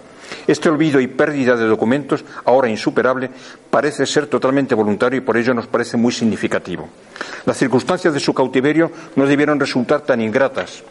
[0.47, 3.31] Este olvido y pérdida de documentos, ahora insuperable,
[3.71, 6.89] parece ser totalmente voluntario y por ello nos parece muy significativo.
[7.45, 10.83] Las circunstancias de su cautiverio no debieron resultar tan ingratas,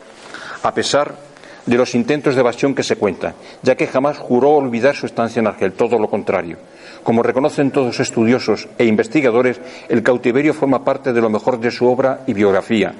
[0.64, 1.35] a pesar
[1.66, 5.40] de los intentos de evasión que se cuentan, ya que jamás juró olvidar su estancia
[5.40, 6.58] en Argel, todo lo contrario.
[7.04, 11.88] Como reconocen todos estudiosos e investigadores, el cautiverio forma parte de lo mejor de su
[11.88, 12.94] obra y biografía.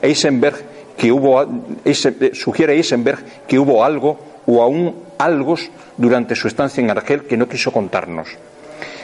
[0.00, 0.56] Eisenberg,
[0.96, 1.42] que hubo,
[1.84, 5.56] eh, sugiere Eisenberg que hubo algo o aún algo
[5.96, 8.28] durante su estancia en Argel que no quiso contarnos.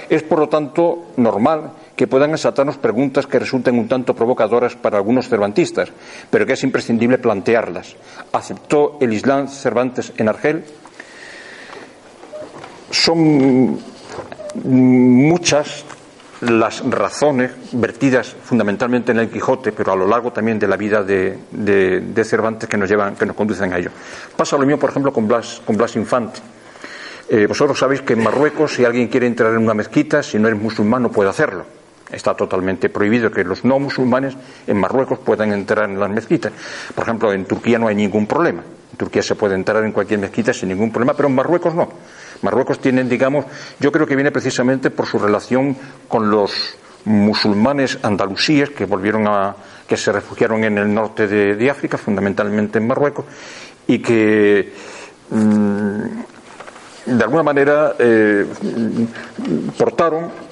[0.09, 4.99] Es, por lo tanto, normal que puedan asaltarnos preguntas que resulten un tanto provocadoras para
[4.99, 5.91] algunos cervantistas,
[6.31, 7.97] pero que es imprescindible plantearlas.
[8.31, 10.63] ¿Aceptó el Islam Cervantes en Argel?
[12.93, 13.81] Son
[14.63, 15.85] muchas
[16.43, 21.03] las razones vertidas fundamentalmente en el Quijote, pero a lo largo también de la vida
[21.03, 23.91] de, Cervantes que nos llevan, que nos conducen a ello.
[24.37, 26.39] Pasa lo mismo, por ejemplo, con Blas, con Blas Infante.
[27.29, 30.47] Eh, vosotros sabéis que en Marruecos, si alguien quiere entrar en una mezquita, si no
[30.47, 31.79] es musulmán, no puede hacerlo
[32.11, 34.35] Está totalmente prohibido que los no musulmanes
[34.67, 36.53] en Marruecos puedan entrar en las mezquitas.
[36.95, 38.63] Por ejemplo, en Turquía no hay ningún problema.
[38.93, 41.89] En Turquía se puede entrar en cualquier mezquita sin ningún problema, pero en Marruecos no.
[42.43, 43.45] Marruecos tienen, digamos,
[43.79, 49.55] yo creo que viene precisamente por su relación con los musulmanes andalusíes que volvieron a,
[49.87, 53.25] que se refugiaron en el norte de, África, fundamentalmente en Marruecos,
[53.87, 54.73] y que
[55.31, 56.03] mm,
[57.07, 58.47] de alguna manera eh,
[59.77, 60.48] portaron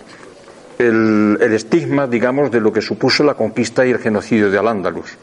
[0.79, 5.17] el, estigma, digamos, de lo que supuso la conquista y el genocidio de Al-Ándalus.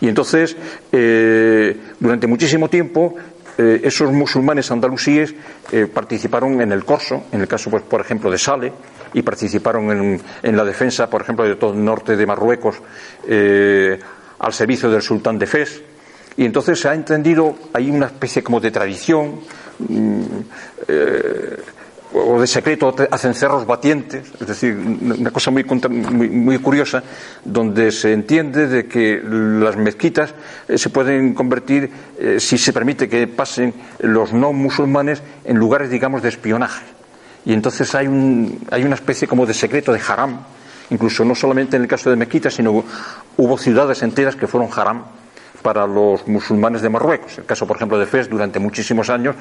[0.00, 0.56] Y entonces,
[0.92, 3.14] eh, durante muchísimo tiempo,
[3.56, 5.34] eh, esos musulmanes andalusíes
[5.72, 8.72] eh, participaron en el corso, en el caso, pues, por ejemplo, de Sale,
[9.12, 12.76] y participaron en, la defensa, por ejemplo, de todo el norte de Marruecos
[14.38, 15.82] al servicio del sultán de Fez.
[16.36, 19.40] Y entonces se ha entendido, hay una especie como de tradición,
[19.78, 20.22] mm,
[22.14, 27.02] o de secreto hacen cerros batientes, es decir, una cosa muy, muy, curiosa,
[27.44, 30.34] donde se entiende de que las mezquitas
[30.68, 35.90] eh, se pueden convertir, eh, si se permite que pasen los no musulmanes, en lugares,
[35.90, 36.84] digamos, de espionaje.
[37.44, 40.40] Y entonces hay, un, hay una especie como de secreto de haram,
[40.90, 42.84] incluso no solamente en el caso de mezquitas, sino
[43.36, 45.04] hubo ciudades enteras que fueron haram
[45.62, 47.38] para los musulmanes de Marruecos.
[47.38, 49.36] El caso, por ejemplo, de Fez durante muchísimos años,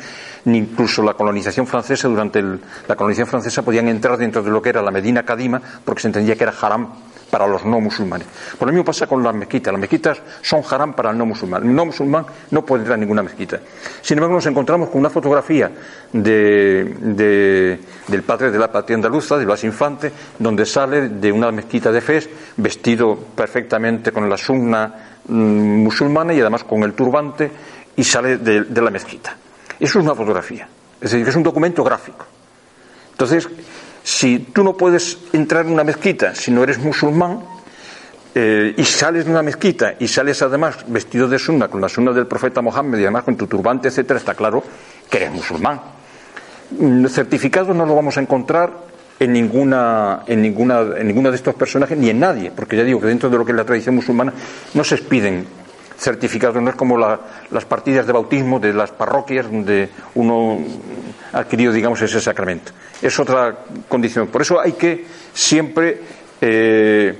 [0.45, 4.69] ni incluso la colonización francesa, durante la colonización francesa podían entrar dentro de lo que
[4.69, 6.89] era la Medina Kadima porque se entendía que era haram
[7.29, 8.27] para los no musulmanes.
[8.57, 9.71] Por lo mismo pasa con las mezquitas.
[9.71, 11.63] Las mezquitas son haram para el no musulmán.
[11.63, 13.59] El no musulmán no puede entrar en ninguna mezquita.
[14.01, 15.71] Sin embargo, nos encontramos con una fotografía
[16.11, 21.91] de, del padre de la patria andaluza, de Blas Infante, donde sale de una mezquita
[21.91, 27.51] de Fez, vestido perfectamente con la sunna Mm, musulmana y además con el turbante
[27.97, 29.35] y sale de, la mezquita.
[29.77, 32.25] Eso es una fotografía, es decir, que es un documento gráfico.
[33.11, 33.49] Entonces,
[34.07, 37.43] si tú no puedes entrar en una mezquita si no eres musulmán,
[38.33, 42.13] eh, y sales de una mezquita y sales además vestido de sunna, con la sunna
[42.13, 44.63] del profeta Mohammed y además con tu turbante, etcétera, está claro
[45.09, 45.81] que eres musulmán.
[46.71, 48.71] Mm, certificado no lo vamos a encontrar
[49.19, 53.01] en ninguna, en ninguna, en ninguno de estos personajes ni en nadie, porque ya digo
[53.01, 54.31] que dentro de lo que es la tradición musulmana
[54.73, 55.45] no se expiden
[55.97, 60.59] certificados, no es como las partidas de bautismo de las parroquias donde uno
[61.33, 62.71] ha adquirido, digamos, ese sacramento.
[63.01, 63.55] Es otra
[63.87, 64.27] condición.
[64.27, 66.01] Por eso hay que siempre
[66.39, 67.17] eh,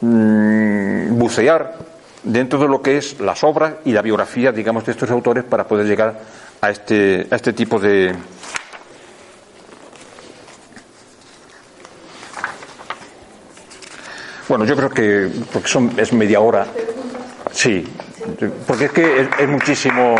[0.00, 1.78] mm, bucear
[2.22, 5.64] dentro de lo que es las obras y la biografía, digamos, de estos autores para
[5.64, 6.18] poder llegar
[6.60, 8.14] a este, a este tipo de,
[14.46, 16.66] Bueno, yo creo que porque son, es media hora.
[17.50, 17.86] Sí,
[18.66, 20.16] porque es que es, muchísimo.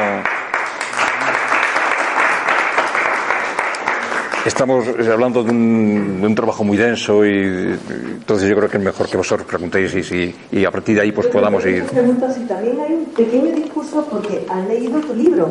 [4.44, 7.78] Estamos hablando de un, de un, trabajo muy denso y
[8.18, 11.02] entonces yo creo que es mejor que vosotros preguntéis y, si, y a partir de
[11.02, 11.84] ahí pues podamos ir.
[11.84, 15.46] Pregunto si también hay un pequeño discurso porque han leído tu libro.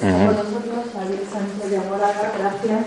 [0.00, 0.26] Uh -huh.
[0.26, 2.86] Con nosotros, Sánchez de Amoraga, gracias.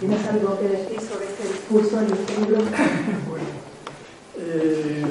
[0.00, 2.58] ¿Tienes algo que decir sobre este discurso en este libro?
[4.36, 5.04] Eh,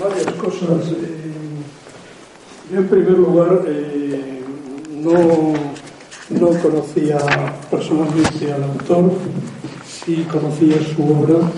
[0.00, 0.92] varias cosas.
[0.92, 1.32] Eh,
[2.72, 4.42] yo, en primer lugar, eh,
[5.02, 5.54] no,
[6.30, 7.18] no conocía
[7.70, 9.12] personalmente al autor,
[9.86, 11.50] sí conocía su obra.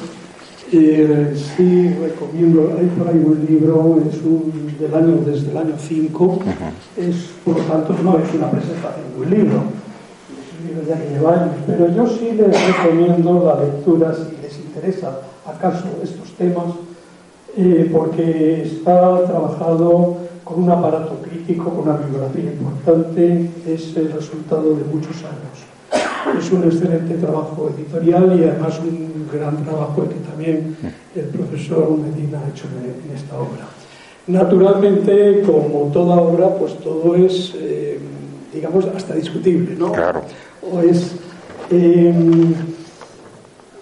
[0.71, 6.39] sí recomiendo, hay por ahí un libro, es un, del año, desde el año 5,
[6.97, 9.63] es, por lo tanto no es una presentación de un libro,
[11.67, 16.75] pero yo sí les recomiendo la lectura si les interesa acaso estos temas,
[17.57, 24.75] eh, porque está trabajado con un aparato crítico, con una bibliografía importante, es el resultado
[24.75, 26.39] de muchos años.
[26.39, 30.77] Es un excelente trabajo editorial y además un gran trabajo que también
[31.15, 33.67] el profesor Medina ha hecho en, esta obra.
[34.27, 37.99] Naturalmente, como toda obra, pues todo es, eh,
[38.53, 39.93] digamos, hasta discutible, ¿no?
[39.93, 40.23] Claro
[40.61, 41.13] pues
[41.71, 42.13] eh,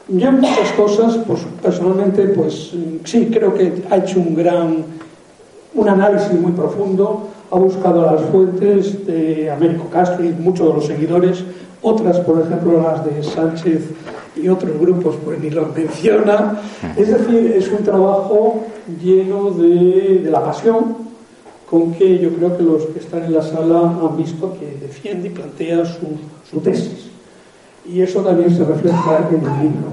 [0.09, 2.73] yo muchas cosas, pues personalmente, pues
[3.05, 4.85] sí, creo que ha hecho un gran,
[5.75, 10.87] un análisis muy profundo, ha buscado las fuentes de Américo Castro y muchos de los
[10.87, 11.45] seguidores,
[11.83, 13.91] otras, por ejemplo, las de Sánchez
[14.37, 16.61] y otros grupos, pues ni los menciona.
[16.97, 18.65] Es decir, es un trabajo
[19.03, 21.09] lleno de, de la pasión,
[21.71, 25.29] con que yo creo que los que están en la sala han visto que defiende
[25.29, 27.11] y plantea su, tesis.
[27.89, 29.93] Y eso también se refleja en el libro.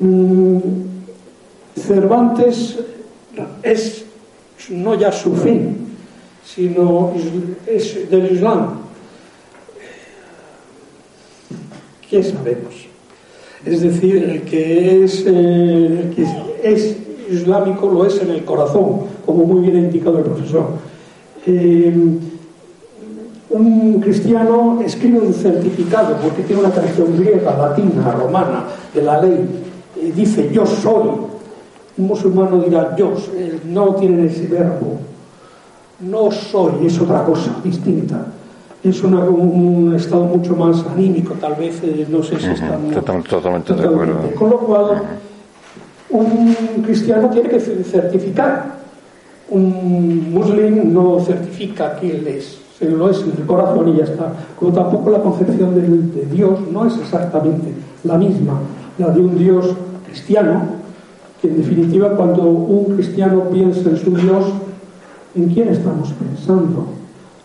[0.00, 0.58] Mm,
[1.76, 2.78] Cervantes
[3.62, 4.04] es
[4.70, 5.88] no ya su fin,
[6.44, 7.12] sino
[7.66, 8.80] es del Islam.
[12.08, 12.86] ¿Qué sabemos?
[13.64, 16.96] Es decir, el que es, eh,
[17.30, 20.68] islámico lo es en el corazón, como muy bien ha indicado el profesor
[21.46, 21.92] eh,
[23.50, 29.48] un cristiano escribe un certificado porque tiene una tradición griega, latina, romana, de la ley,
[30.02, 31.28] y dice yo soy.
[31.96, 33.12] Un musulmán dirá yo,
[33.66, 34.98] no tiene ese verbo.
[36.00, 38.24] No soy, es otra cosa distinta.
[38.84, 42.46] Es un estado mucho más anímico, tal vez, eh, no sé si.
[42.50, 44.34] Totalmente, totalmente, de acuerdo.
[44.38, 45.02] Con lo cual,
[46.10, 48.78] un cristiano tiene que certificar
[49.50, 54.32] Un muslim no certifica que él es, lo es en el corazón y ya está.
[54.58, 57.74] Como tampoco la concepción de, de Dios no es exactamente
[58.04, 58.60] la misma,
[58.98, 59.74] la de un Dios
[60.06, 60.62] cristiano,
[61.40, 64.44] que en definitiva cuando un cristiano piensa en su Dios,
[65.34, 66.86] ¿en quién estamos pensando?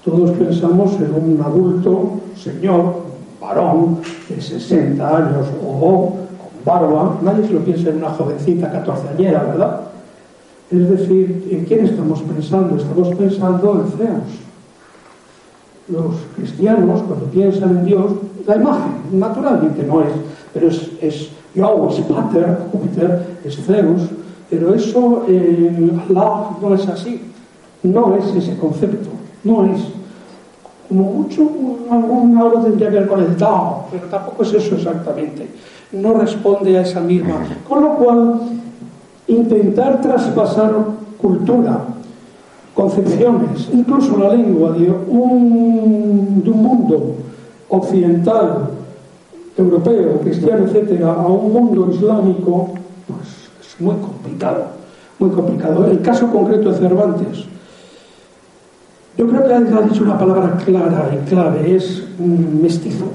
[0.03, 3.03] Todos pensamos en un adulto, señor,
[3.39, 7.19] varón, de 60 años o con barba.
[7.21, 9.81] Nadie se lo piensa en una jovencita 14 añera, ¿verdad?
[10.71, 12.75] Es decir, ¿en quién estamos pensando?
[12.75, 14.42] Estamos pensando en Zeus.
[15.87, 18.11] Los cristianos, cuando piensan en Dios,
[18.47, 20.11] la imagen, naturalmente no es,
[20.53, 24.01] pero es, es es Pater, Júpiter, es Zeus,
[24.49, 27.21] pero eso, Allah no es así,
[27.83, 29.09] no es ese concepto,
[29.43, 29.81] no es.
[30.87, 31.49] Como mucho,
[31.89, 35.47] algún algo tendría que ver con el Tao, pero tampoco es eso exactamente.
[35.91, 37.43] No responde a esa misma.
[37.67, 38.39] Con lo cual,
[39.27, 40.73] intentar traspasar
[41.17, 41.79] cultura,
[42.73, 47.15] concepciones, incluso la lengua de un, de un mundo
[47.69, 48.69] occidental,
[49.57, 52.71] europeo, cristiano, etcétera, a un mundo islámico,
[53.07, 54.65] pues es muy complicado,
[55.19, 55.85] muy complicado.
[55.85, 57.45] El caso concreto de Cervantes,
[59.17, 63.05] yo creo que ha dicho una palabra clara y clave, es mestizo.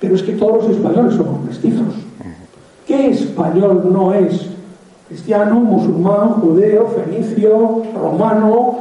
[0.00, 1.94] Pero es que todos los españoles somos mestizos.
[2.86, 4.46] ¿Qué español no es
[5.10, 8.78] cristiano, musulmán, judeo, fenicio, romano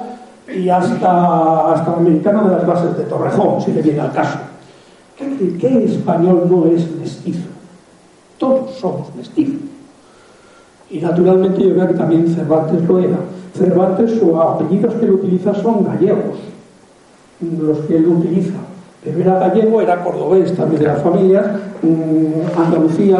[0.47, 4.37] y hasta, hasta americano de las bases de Torrejón, si le viene al caso.
[5.17, 7.47] ¿Qué, ¿Qué, español no es mestizo?
[8.37, 9.59] Todos somos mestizos.
[10.91, 13.17] Y naturalmente yo creo que también Cervantes lo era.
[13.55, 16.37] Cervantes, sus apellidos que él utiliza son gallegos,
[17.41, 18.53] los que él utiliza.
[19.03, 21.45] Pero era gallego, era cordobés también de las familias.
[22.55, 23.19] Andalucía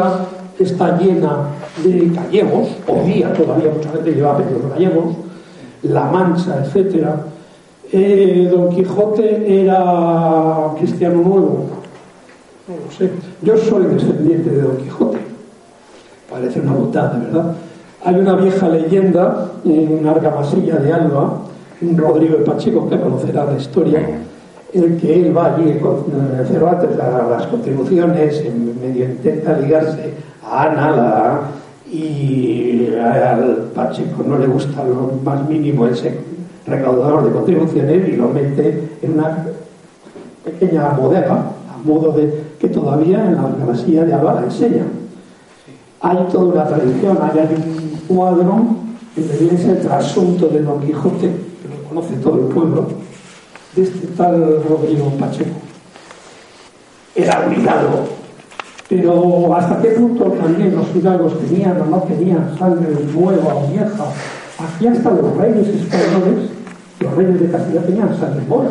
[0.60, 1.48] está llena
[1.82, 5.14] de gallegos, hoy día todavía mucha gente lleva apellidos gallegos,
[5.82, 7.06] La Mancha, etc.
[7.92, 11.66] Eh, Don Quijote era cristiano nuevo,
[12.68, 13.10] no lo sé.
[13.42, 15.18] Yo soy descendiente de Don Quijote,
[16.30, 17.54] parece una botada, ¿verdad?
[18.04, 21.42] Hay una vieja leyenda en Argamasilla de Alba,
[21.82, 24.00] un Rodrigo de Pacheco, que conocerá la historia,
[24.72, 26.04] el que él va allí con
[26.46, 28.42] Cervantes a las contribuciones,
[28.80, 30.14] medio intenta ligarse
[30.44, 31.40] a Ana, la,
[31.92, 36.18] y al Pacheco no le gusta lo más mínimo ese
[36.66, 39.46] recaudador de contribuciones y lo mete en una
[40.44, 44.84] pequeña bodega, a modo de que todavía en la Argamasilla de Alba la enseña.
[46.00, 48.64] Hay toda una tradición, hay un cuadro
[49.14, 51.30] que viene el trasunto de Don Quijote,
[51.62, 52.86] que lo conoce todo el pueblo,
[53.74, 55.56] de este tal Rodrigo Pacheco.
[57.14, 58.19] Era un hidalgo,
[58.90, 64.04] pero hasta qué punto también los hidalgos tenían o no tenían sangre nueva o vieja.
[64.58, 66.50] Aquí hasta los reyes españoles,
[66.98, 68.70] los reyes de Castilla tenían sangre mora,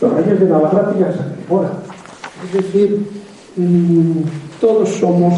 [0.00, 1.70] los reyes de Navarra tenían sangre mora.
[2.44, 3.04] Es decir,
[3.56, 4.22] mmm,
[4.60, 5.34] todos somos.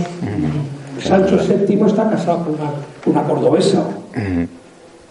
[1.02, 2.72] Sancho VII está casado con una,
[3.06, 3.84] una cordobesa,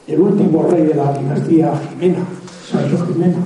[0.08, 2.24] el último rey de la dinastía Jimena,
[2.64, 3.38] Sancho Jimena.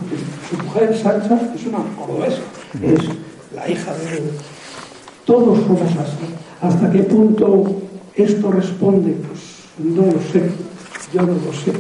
[0.50, 2.42] Su mujer, Sancha, es una cordobesa,
[2.82, 3.00] es
[3.56, 4.53] la hija de...
[5.26, 6.26] Todos somos así.
[6.62, 7.66] ¿Hasta qué punto
[8.16, 9.16] esto responde?
[9.28, 10.50] Pues no lo sé,
[11.14, 11.72] yo no lo sé.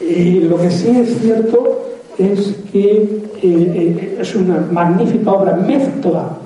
[0.00, 1.80] Eh, lo que sí es cierto
[2.16, 6.38] es que eh, eh, es una magnífica obra, mezcla,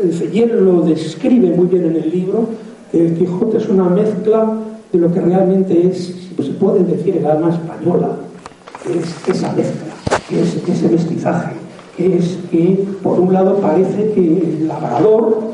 [0.00, 2.48] él lo describe muy bien en el libro,
[2.92, 4.58] el Quijote es una mezcla
[4.92, 8.16] de lo que realmente es, se puede decir, el alma española,
[8.82, 9.94] que es esa mezcla,
[10.28, 11.52] que es ese mestizaje,
[11.96, 15.52] que es que, por un lado, parece que el labrador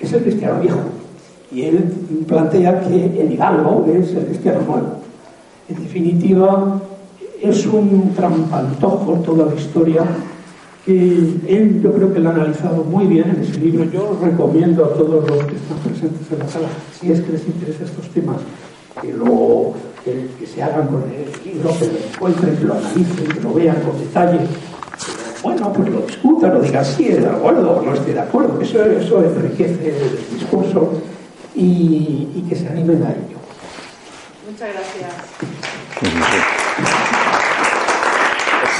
[0.00, 0.80] es el cristiano viejo,
[1.52, 1.92] y él
[2.26, 5.00] plantea que el hidalgo es el cristiano nuevo.
[5.68, 6.80] En definitiva,
[7.40, 10.04] es un trampantojo toda la historia
[10.84, 13.84] que él yo creo que lo ha analizado muy bien en ese libro.
[13.84, 17.46] Yo recomiendo a todos los que están presentes en la sala, si es que les
[17.46, 18.36] interesa estos temas,
[19.00, 19.72] que, lo,
[20.04, 23.54] que, que se hagan con el libro, que lo encuentren, que lo analicen, que lo
[23.54, 24.40] vean con detalle.
[25.42, 28.60] Bueno, pues lo discutan, lo digan sí, de acuerdo o no estoy de acuerdo.
[28.60, 30.92] Eso, eso enriquece el discurso
[31.54, 33.38] y, y que se animen a ello.
[34.50, 35.12] Muchas gracias.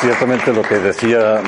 [0.00, 1.42] Ciertamente lo que decía,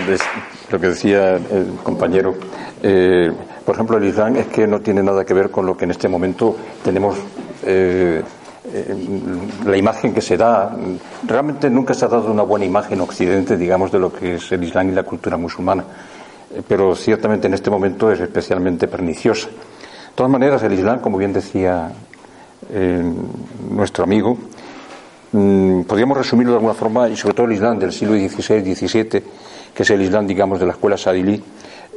[0.70, 2.34] lo que decía el compañero,
[2.82, 3.32] eh,
[3.64, 5.90] por ejemplo, el Islam es que no tiene nada que ver con lo que en
[5.92, 7.16] este momento tenemos.
[7.64, 8.22] Eh,
[9.64, 10.76] la imagen que se da,
[11.26, 14.62] realmente nunca se ha dado una buena imagen occidente, digamos, de lo que es el
[14.62, 15.84] Islam y la cultura musulmana,
[16.68, 19.48] pero ciertamente en este momento es especialmente perniciosa.
[19.48, 21.90] De todas maneras, el Islam, como bien decía
[22.70, 23.02] eh,
[23.70, 24.38] nuestro amigo,
[25.32, 29.22] mm, podríamos resumirlo de alguna forma, y sobre todo el Islam del siglo XVI-XVII,
[29.74, 31.42] que es el Islam, digamos, de la escuela Sadili,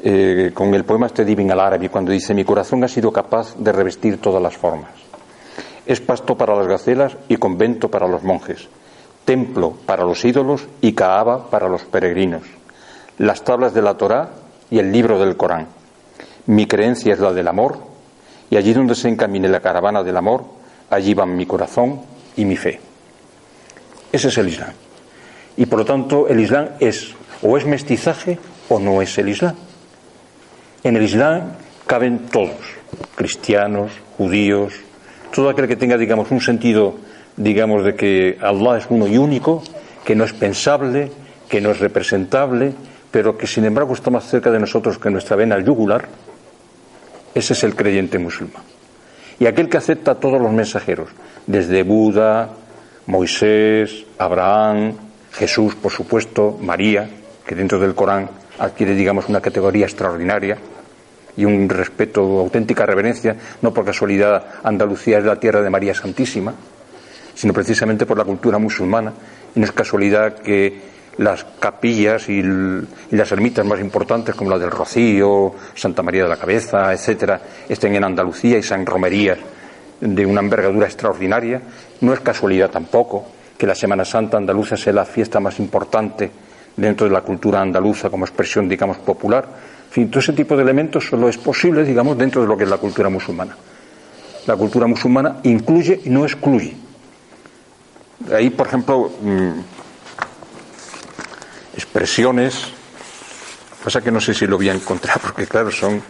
[0.04, 3.56] eh, con el poema este Divin al árabe, cuando dice: Mi corazón ha sido capaz
[3.58, 5.05] de revestir todas las formas.
[5.86, 8.68] Es pasto para las gacelas y convento para los monjes,
[9.24, 12.44] templo para los ídolos y caaba para los peregrinos,
[13.18, 14.30] las tablas de la Torá
[14.70, 15.68] y el libro del Corán.
[16.48, 17.78] Mi creencia es la del amor,
[18.50, 20.46] y allí donde se encamine la caravana del amor,
[20.90, 22.02] allí van mi corazón
[22.36, 22.80] y mi fe.
[24.12, 24.72] Ese es el Islam.
[25.58, 29.56] Y por lo tanto, el Islam es o es mestizaje o no es el Islam.
[30.84, 31.54] En el Islam
[31.88, 32.60] caben todos,
[33.16, 34.74] cristianos, judíos,
[35.36, 36.96] todo aquel que tenga, digamos, un sentido,
[37.36, 39.62] digamos, de que Allah es uno y único,
[40.06, 41.12] que no es pensable,
[41.50, 42.74] que no es representable,
[43.12, 46.08] pero que sin embargo está más cerca de nosotros que nuestra vena yugular,
[47.34, 48.64] ese es el creyente musulmán.
[49.38, 51.10] Y aquel que acepta a todos los mensajeros,
[51.46, 52.52] desde Buda,
[53.08, 54.94] Moisés, Abraham,
[55.34, 57.10] Jesús, por supuesto, María,
[57.46, 60.58] que dentro del Corán adquiere, digamos, una categoría extraordinaria
[61.38, 66.54] y un respeto, auténtica reverencia, no por casualidad Andalucía es la tierra de María Santísima,
[67.34, 69.14] sino precisamente por la cultura musulmana.
[69.54, 74.72] Y no es casualidad que las capillas y, las ermitas más importantes como la del
[74.72, 79.38] Rocío, Santa María de la Cabeza, etcétera, estén en Andalucía y sean romerías
[80.02, 81.62] de una envergadura extraordinaria.
[82.02, 83.26] No es casualidad tampoco
[83.58, 86.30] que la Semana Santa andaluza sea la fiesta más importante
[86.76, 89.75] dentro de la cultura andaluza como expresión, digamos, popular.
[89.96, 92.70] Fin, todo ese tipo de elementos solo es posible, digamos, dentro de lo que es
[92.70, 93.56] la cultura musulmana.
[94.46, 96.76] La cultura musulmana incluye y no excluye.
[98.30, 99.52] Ahí, por ejemplo, mm,
[101.76, 102.66] expresiones.
[103.86, 106.04] Pasa que no sé si lo voy a encontrar, porque claro, son.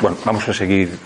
[0.00, 0.98] Bueno, vamos a seguir.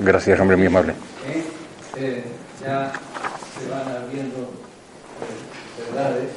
[0.00, 0.92] Gracias, hombre, muy amable.
[1.26, 1.44] ¿Eh?
[1.96, 2.24] Eh,
[2.60, 6.30] ya se van viendo eh, verdades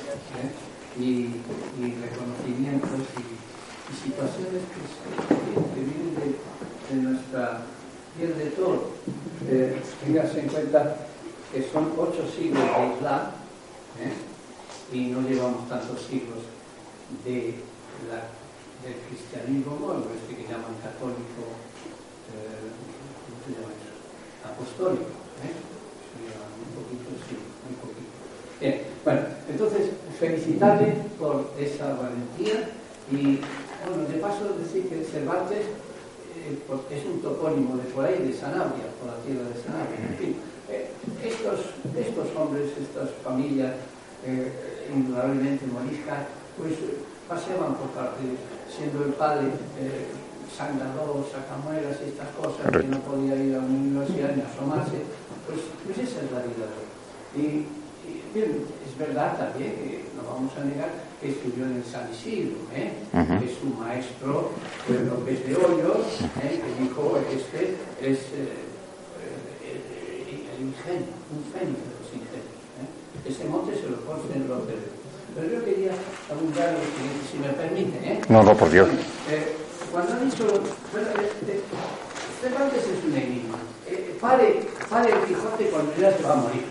[0.99, 1.36] y,
[2.01, 3.41] reconocimientos y,
[3.91, 4.61] situaciones
[5.27, 7.61] que, vienen de, nuestra
[8.17, 8.91] piel de todo.
[9.49, 10.95] Eh, en cuenta
[11.51, 13.21] que son ocho siglos de Islam
[13.99, 14.95] ¿eh?
[14.95, 16.39] y no llevamos tantos siglos
[17.25, 17.55] de
[18.84, 21.53] del cristianismo, bueno, este que llaman católico,
[22.34, 22.65] eh,
[23.29, 23.93] ¿cómo se llama eso?
[24.41, 25.13] Apostólico.
[25.45, 25.53] ¿eh?
[25.53, 28.09] Un poquito, sí, un poquito.
[28.59, 32.73] Bien, bueno, entonces felicitarle por esa valentía
[33.11, 33.41] y,
[33.86, 35.65] bueno, de paso decir que Cervantes
[36.38, 36.57] eh,
[36.89, 40.41] es un topónimo de por ahí, de Sanabria, por la tierra de Sanabria.
[40.69, 40.89] Eh,
[41.23, 43.75] estos, hombres, estas familias,
[44.25, 46.27] eh, indudablemente moriscas,
[46.57, 46.73] pues
[47.27, 48.23] paseaban por parte,
[48.69, 49.47] siendo el padre
[49.79, 50.07] eh,
[50.55, 55.03] sangrador, sacamuelas y estas cosas, que no podía ir a una universidad ni asomarse,
[55.47, 56.67] pues, pues esa es la vida.
[57.35, 57.67] Y,
[58.33, 62.93] es verdad también que vamos a negar que estudió en el San Isidro, ¿eh?
[63.11, 64.51] que es un maestro
[64.88, 66.61] de López de Hoyos, ¿eh?
[66.63, 68.71] que dijo este es eh,
[69.67, 72.57] el ingenio, un fénix de los ingenios.
[73.27, 74.89] Ese monte se lo pone en López de
[75.36, 75.91] Pero yo quería
[76.32, 76.75] abundar
[77.29, 78.21] si me permite.
[78.29, 78.89] No, no, por Dios.
[79.91, 80.47] cuando ha dicho,
[80.91, 81.61] bueno, este,
[82.41, 83.57] Cervantes es un enigma.
[84.19, 86.65] pare, pare el Quijote cuando ya se va a morir.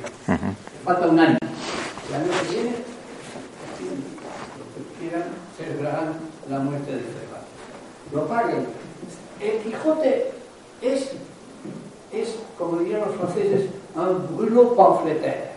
[0.85, 1.39] Falta un año.
[2.09, 2.75] El año que viene,
[5.57, 6.15] celebrarán
[6.49, 7.41] la muerte de Cervantes.
[8.13, 8.67] Lo paguen.
[9.41, 10.33] El Quijote
[10.83, 11.13] es,
[12.13, 15.51] es como dirían los franceses, un brûlot pamphlétaire.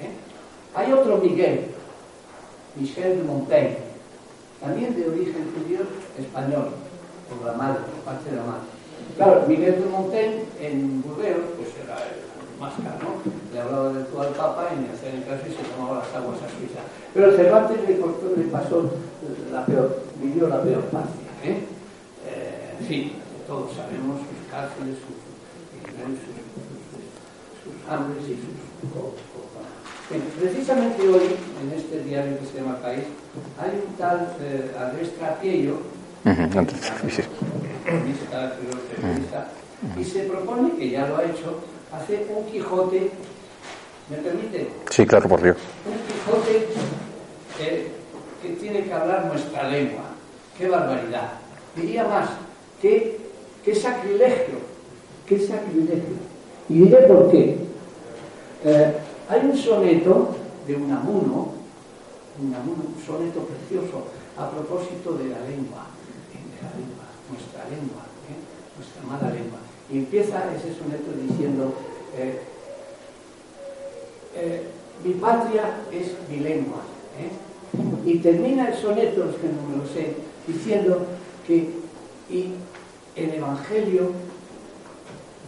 [0.00, 0.12] ¿eh?
[0.74, 1.66] Hay otro Miguel,
[2.76, 3.78] Michel de Montaigne,
[4.60, 5.80] también de origen judío
[6.18, 6.70] español,
[7.28, 8.62] por la madre, por parte de la madre.
[9.16, 12.27] Claro, Miguel de Montaigne en Burdeos, pues era el
[12.60, 13.22] máscara, ¿no?
[13.52, 16.14] Le hablaba del todo al Papa y me hacía el caso y se tomaba las
[16.14, 16.82] aguas a Suiza.
[17.14, 18.90] Pero Cervantes le, cortó, le pasó
[19.52, 21.18] la peor, vivió la peor parte.
[21.44, 21.64] ¿eh?
[22.26, 23.12] Eh, en fin,
[23.46, 25.16] todos sabemos sus cárceles, sus,
[25.86, 26.18] sus,
[27.62, 28.68] sus hambres y sus
[30.10, 33.04] Bien, precisamente hoy, en este diario que se llama País,
[33.60, 35.80] hay un tal eh, Andrés Trapiello,
[39.98, 41.60] y se propone, que ya lo ha hecho,
[41.92, 43.10] hace un Quijote,
[44.10, 44.68] ¿me permite?
[44.90, 45.56] Sí, claro, por Dios.
[45.86, 46.68] Un Quijote
[48.42, 50.04] que tiene que hablar nuestra lengua.
[50.56, 51.32] ¡Qué barbaridad!
[51.74, 52.30] Diría más,
[52.80, 53.18] qué,
[53.64, 54.56] qué sacrilegio,
[55.26, 56.16] qué sacrilegio.
[56.68, 57.56] Y diré por qué.
[58.64, 58.92] Eh,
[59.28, 60.36] hay un soneto
[60.66, 61.58] de Unamuno
[62.40, 65.90] un soneto precioso a propósito de la lengua,
[66.30, 68.38] de la lengua, nuestra lengua, ¿eh?
[68.76, 69.58] nuestra amada lengua.
[69.90, 71.74] Y empieza ese soneto diciendo,
[72.16, 72.40] eh,
[74.36, 74.62] eh,
[75.04, 76.82] mi patria es mi lengua.
[78.04, 80.14] Y termina el soneto, es que no me lo sé,
[80.46, 81.06] diciendo
[81.46, 81.68] que
[82.30, 82.52] y
[83.16, 84.12] el Evangelio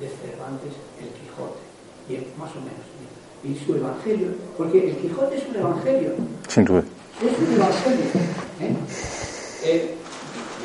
[0.01, 1.61] de Cervantes, el Quijote,
[2.09, 2.89] y más o menos,
[3.45, 6.13] y su Evangelio, porque el Quijote es un Evangelio.
[6.49, 6.85] Sin duda.
[7.21, 8.05] Es un Evangelio.
[8.61, 8.75] ¿eh?
[9.63, 9.95] Eh,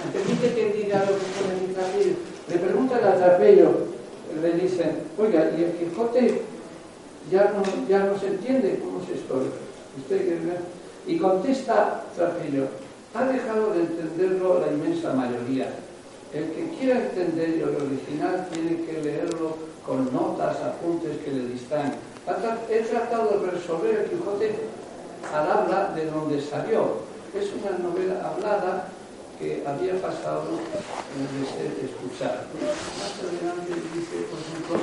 [0.06, 2.35] me permite que diga lo que pone en mi.
[2.48, 3.72] Le preguntan al trapello,
[4.42, 6.42] le dicen, oiga, ¿y el Quijote
[7.32, 9.42] ya no, ya no se entiende cómo es esto?
[11.08, 12.68] Y contesta Trapello,
[13.14, 15.70] ha dejado de entenderlo la inmensa mayoría.
[16.34, 21.94] El que quiera entender el original tiene que leerlo con notas, apuntes que le distraen.
[22.70, 24.56] He tratado de resolver el Quijote
[25.34, 27.06] al habla de donde salió.
[27.34, 28.88] Es una novela hablada
[29.66, 32.48] había pasado de ser escuchada.
[33.00, 34.76] Más adelante dice, por ejemplo,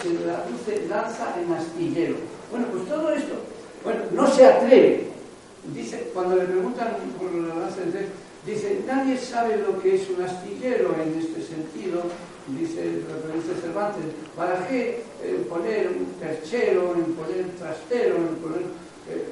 [0.00, 2.16] se traduce lanza en astillero.
[2.50, 3.34] Bueno, pues todo esto,
[3.84, 5.08] bueno, no se atreve.
[5.74, 8.08] Dice, cuando le preguntan por la lanza de
[8.46, 12.00] Dice, nadie sabe lo que es un astillero en este sentido,
[12.46, 14.04] dice referencia Cervantes.
[14.34, 18.62] ¿Para qué eh, poner un perchero, en poner un trastero, en poner
[19.10, 19.28] eh,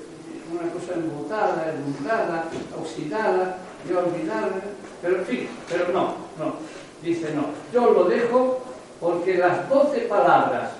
[0.52, 3.56] una cosa embotada, enlumbrada, oxidada,
[3.88, 4.62] yo olvidarme?
[5.02, 6.54] Pero en fin, pero no, no.
[7.02, 8.60] Dice, no, yo lo dejo
[9.00, 10.70] porque las doce palabras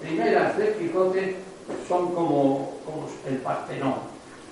[0.00, 1.36] primeras del Quijote
[1.88, 3.94] son como, como el Partenón.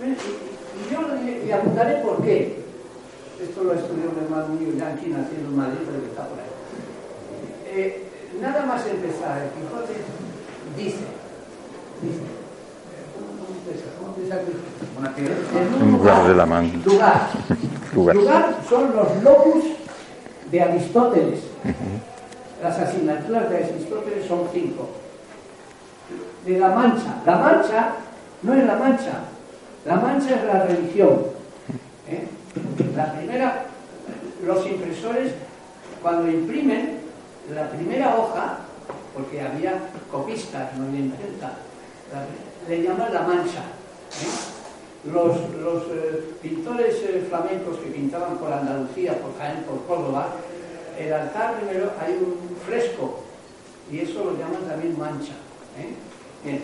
[0.00, 1.00] Y, y yo
[1.44, 2.62] le apuntaré por qué.
[3.42, 6.46] Esto lo estudió un hermano mío Yankee, nacido en Madrid, pero que está por ahí.
[7.66, 8.08] Eh,
[8.40, 9.94] nada más empezar, el Quijote
[10.76, 11.04] dice,
[12.02, 12.22] dice,
[13.18, 13.86] ¿cómo empieza?
[13.98, 14.62] ¿Cómo empieza el Quijote?
[15.60, 16.70] En un lugar de la mano.
[16.84, 17.30] Lugar.
[17.92, 18.16] Lugar.
[18.16, 19.64] Lugar son los locus
[20.50, 21.40] de Aristóteles.
[22.62, 24.88] Las asignaturas de Aristóteles son cinco.
[26.46, 27.22] De la mancha.
[27.24, 27.94] La mancha
[28.42, 29.12] no es la mancha.
[29.84, 31.26] La mancha es la religión.
[32.08, 32.28] ¿eh?
[32.96, 33.64] La primera,
[34.44, 35.32] los impresores,
[36.02, 37.00] cuando imprimen
[37.52, 38.58] la primera hoja,
[39.14, 39.74] porque había
[40.10, 41.52] copistas, no había imprenta,
[42.68, 43.60] le llaman la mancha.
[44.20, 44.61] ¿eh?
[45.04, 50.28] Los, los eh, pintores eh, flamencos que pintaban por Andalucía, por Jaén, por Córdoba,
[50.98, 53.20] el altar primero hay un fresco,
[53.90, 55.32] y eso lo llaman también mancha.
[56.44, 56.60] Bien.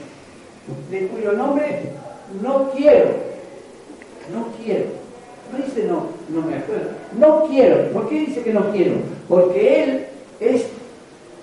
[0.91, 1.93] De cuyo nombre
[2.43, 3.11] no quiero,
[4.33, 5.09] no quiero
[5.53, 6.91] no dice no, no me acuerdo.
[7.19, 7.91] No quiero.
[7.91, 8.97] ¿Por qué dice que no quiero?
[9.29, 10.07] Porque él
[10.41, 10.67] es,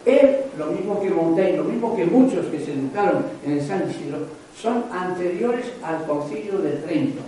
[0.05, 3.89] él, lo mismo que Montaigne, lo mismo que muchos que se educaron en el San
[3.89, 4.19] Isidro,
[4.59, 7.21] son anteriores al concilio de Trento,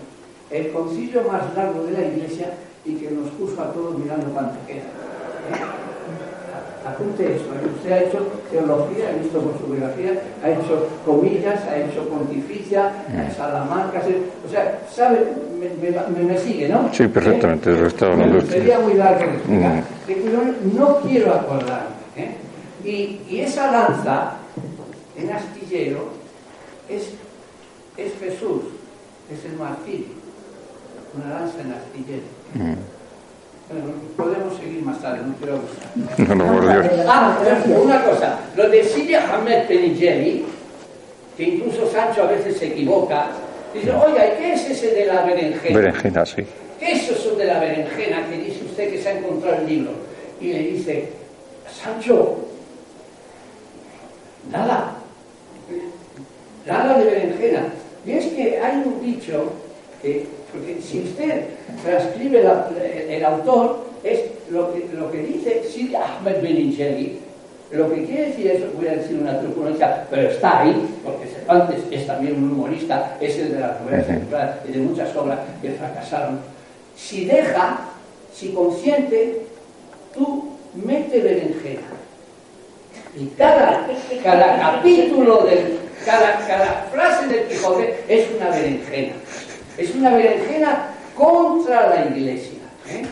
[0.49, 2.53] el concilio más largo de la Iglesia
[2.85, 4.83] y que nos puso a todos mirando cuánto queda.
[4.83, 5.87] ¿Eh?
[6.87, 7.45] apunte eso.
[7.53, 7.69] ¿eh?
[7.75, 12.91] Usted ha hecho teología, he visto por su biografía, ha hecho comillas, ha hecho pontificia,
[13.07, 13.35] mm.
[13.35, 14.01] Salamanca,
[14.45, 15.19] o sea, sabe,
[15.59, 16.89] me, me, sigue, ¿no?
[16.93, 17.77] Sí, perfectamente, ¿Eh?
[17.79, 20.77] lo Sería muy largo de mm.
[20.77, 21.97] no quiero acordarme.
[22.15, 22.35] ¿eh?
[22.83, 24.37] Y, y, esa lanza
[25.17, 26.09] en astillero
[26.89, 27.09] es,
[27.97, 28.63] es Jesús,
[29.31, 30.07] es el martirio,
[31.15, 32.23] una lanza en astillero.
[32.53, 32.97] Mm.
[33.69, 36.19] Bueno, podemos seguir más tarde, no quiero abusar.
[36.19, 37.05] No, no, por Dios.
[37.05, 40.45] Ah, una cosa, lo de Siria Ahmed Penigeli,
[41.35, 43.27] que incluso Sancho a veces se equivoca,
[43.73, 45.79] dice, oiga, ¿y qué es ese de la berenjena?
[45.79, 46.45] Berenjena, sí.
[46.79, 49.91] ¿Qué es eso de la berenjena que dice usted que se ha encontrado el libro?
[50.39, 51.09] Y le dice,
[51.69, 52.37] Sancho,
[54.49, 54.95] nada,
[56.67, 57.73] nada de berenjena.
[58.05, 59.51] Y es que hay un dicho
[60.01, 61.43] que porque si usted
[61.83, 62.41] transcribe
[63.09, 67.19] el, autor, es lo que, lo que dice Sidi Ahmed Beningeli,
[67.71, 71.81] lo que quiere decir es, voy a decir una truculencia, pero está ahí, porque Cervantes
[71.91, 76.39] es también un humorista, es el de las novelas y de muchas obras que fracasaron.
[76.95, 77.79] Si deja,
[78.33, 79.41] si consciente,
[80.13, 81.81] tú mete berenjena.
[83.19, 83.85] Y cada,
[84.23, 85.76] cada capítulo, del,
[86.07, 89.13] cada, cada frase del Quijote es una berenjena.
[89.77, 92.59] Es una berenjena contra la iglesia.
[92.87, 93.05] ¿eh?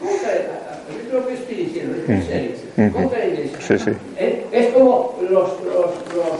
[0.00, 2.92] Contra, es lo que estoy diciendo, es en serio.
[2.92, 3.58] Contra la iglesia.
[3.60, 3.90] Sí, sí.
[4.18, 4.44] ¿Eh?
[4.50, 6.32] Es como los, los, los,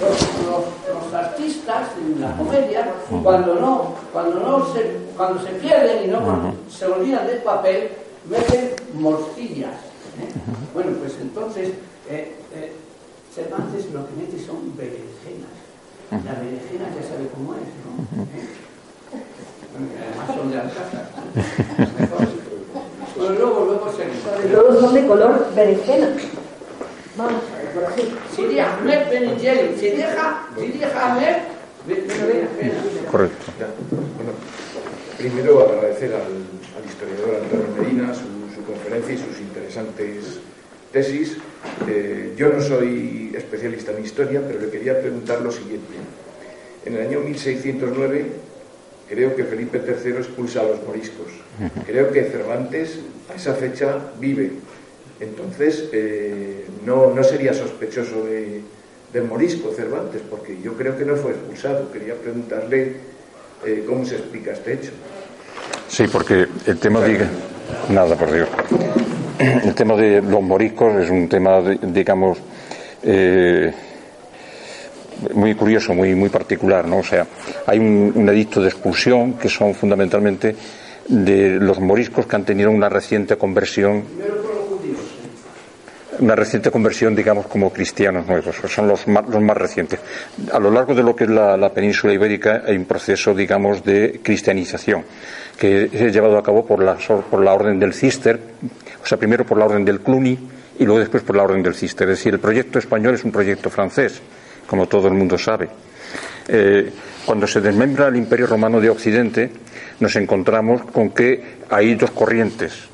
[0.00, 2.88] los, artistas en la comedia,
[3.22, 7.90] cuando no, cuando no se, cuando se pierden y no se olvidan del papel,
[8.28, 9.74] meten morcillas.
[10.20, 10.32] ¿eh?
[10.72, 11.68] Bueno, pues entonces
[12.10, 12.72] eh, eh,
[13.34, 15.50] Cervantes lo que mete son berenjenas.
[16.10, 17.90] La berenjena ya sabe cómo es, ¿no?
[19.74, 21.08] Además son de Alcázar.
[23.16, 24.22] Bueno, luego, luego seguimos.
[24.22, 26.08] Sobre todo son de color berenjena.
[27.16, 28.14] Vamos a ver, por aquí.
[28.34, 29.78] Sidi Ahmed Ben Jelly.
[29.78, 31.36] Sidi Ahmed
[31.86, 33.06] Ben Jelly.
[33.10, 33.46] Correcto.
[33.90, 34.32] Bueno,
[35.18, 40.40] primero agradecer al, al historiador Antonio Medina su, su, conferencia y sus interesantes
[40.94, 41.36] tesis.
[41.88, 45.92] Eh, yo no soy especialista en historia, pero le quería preguntar lo siguiente.
[46.86, 48.26] En el año 1609
[49.08, 51.26] creo que Felipe III expulsa a los moriscos.
[51.84, 54.52] Creo que Cervantes a esa fecha vive.
[55.20, 58.60] Entonces, eh, no, no, sería sospechoso de,
[59.12, 61.90] del morisco Cervantes, porque yo creo que no fue expulsado.
[61.92, 62.96] Quería preguntarle
[63.64, 64.90] eh, cómo se explica este hecho.
[65.88, 67.26] Sí, porque el tema de...
[67.88, 68.48] Nada, por Dios.
[69.44, 72.38] El tema de los moriscos es un tema, digamos,
[73.02, 73.70] eh,
[75.34, 76.98] muy curioso, muy, muy particular, ¿no?
[76.98, 77.26] O sea,
[77.66, 80.56] hay un, edicto de expulsión que son fundamentalmente
[81.08, 84.04] de los moriscos que han tenido una reciente conversión
[86.20, 89.98] una reciente conversión, digamos, como cristianos nuevos, son los más, los más recientes.
[90.52, 94.20] A lo largo de lo que es la, península ibérica hay un proceso, digamos, de
[94.22, 95.04] cristianización
[95.58, 96.96] que es llevado a cabo por la,
[97.30, 98.40] por la orden del Cister,
[99.02, 100.38] o sea, primero por la orden del Cluny
[100.78, 102.08] y luego después por la orden del Cister.
[102.08, 104.20] Es decir, el proyecto español es un proyecto francés,
[104.66, 105.68] como todo el mundo sabe.
[106.48, 106.90] Eh,
[107.24, 109.50] cuando se desmembra el Imperio Romano de Occidente,
[110.00, 112.88] nos encontramos con que hay dos corrientes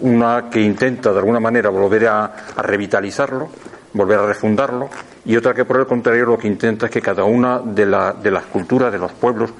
[0.00, 2.24] una que intenta de alguna manera volver a,
[2.56, 3.48] a, revitalizarlo,
[3.92, 4.88] volver a refundarlo,
[5.24, 8.12] y otra que por el contrario lo que intenta es que cada una de, la,
[8.12, 9.50] de, las culturas, de los pueblos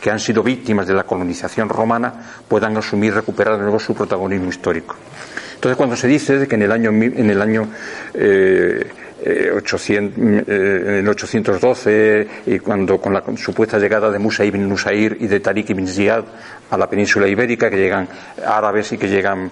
[0.00, 2.12] que han sido víctimas de la colonización romana
[2.48, 4.96] puedan asumir, recuperar de nuevo su protagonismo histórico.
[5.54, 7.68] Entonces, cuando se dice que en el año, en el año
[8.14, 15.16] eh, 800, eh, en 812 y cuando con la supuesta llegada de Musa ibn Nusair
[15.18, 16.24] y de Tariq ibn Ziyad
[16.70, 18.08] a la península ibérica que llegan
[18.46, 19.50] árabes y que llegan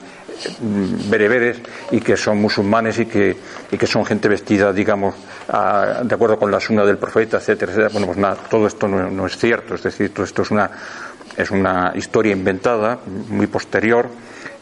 [1.09, 1.59] bereberes
[1.91, 3.37] y que son musulmanes y que,
[3.71, 5.15] y que son gente vestida, digamos,
[5.49, 7.91] a, de acuerdo con la suna del profeta, etcétera, etcétera.
[7.93, 10.71] Bueno, pues nada, todo esto no, es cierto, es decir, todo esto es una,
[11.37, 14.09] es una historia inventada, muy posterior,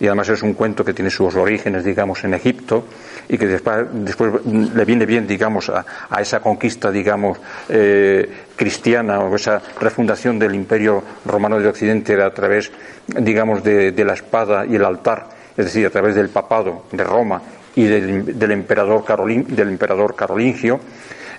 [0.01, 2.87] y además es un cuento que tiene sus orígenes, digamos, en Egipto,
[3.29, 9.21] y que después, después le viene bien, digamos, a, a esa conquista, digamos, eh, cristiana
[9.21, 12.73] o esa refundación del imperio romano de Occidente a través,
[13.07, 17.43] digamos, de la espada y el altar es decir, a través del papado de Roma
[17.75, 20.81] y del, del emperador, Carolin, del emperador carolingio.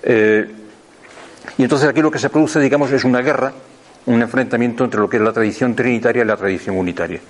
[0.02, 0.46] Eh,
[1.56, 3.52] y entonces aquí lo que se produce, digamos, es una guerra,
[4.06, 7.20] un enfrentamiento entre lo que es la tradición trinitaria y la tradición unitaria.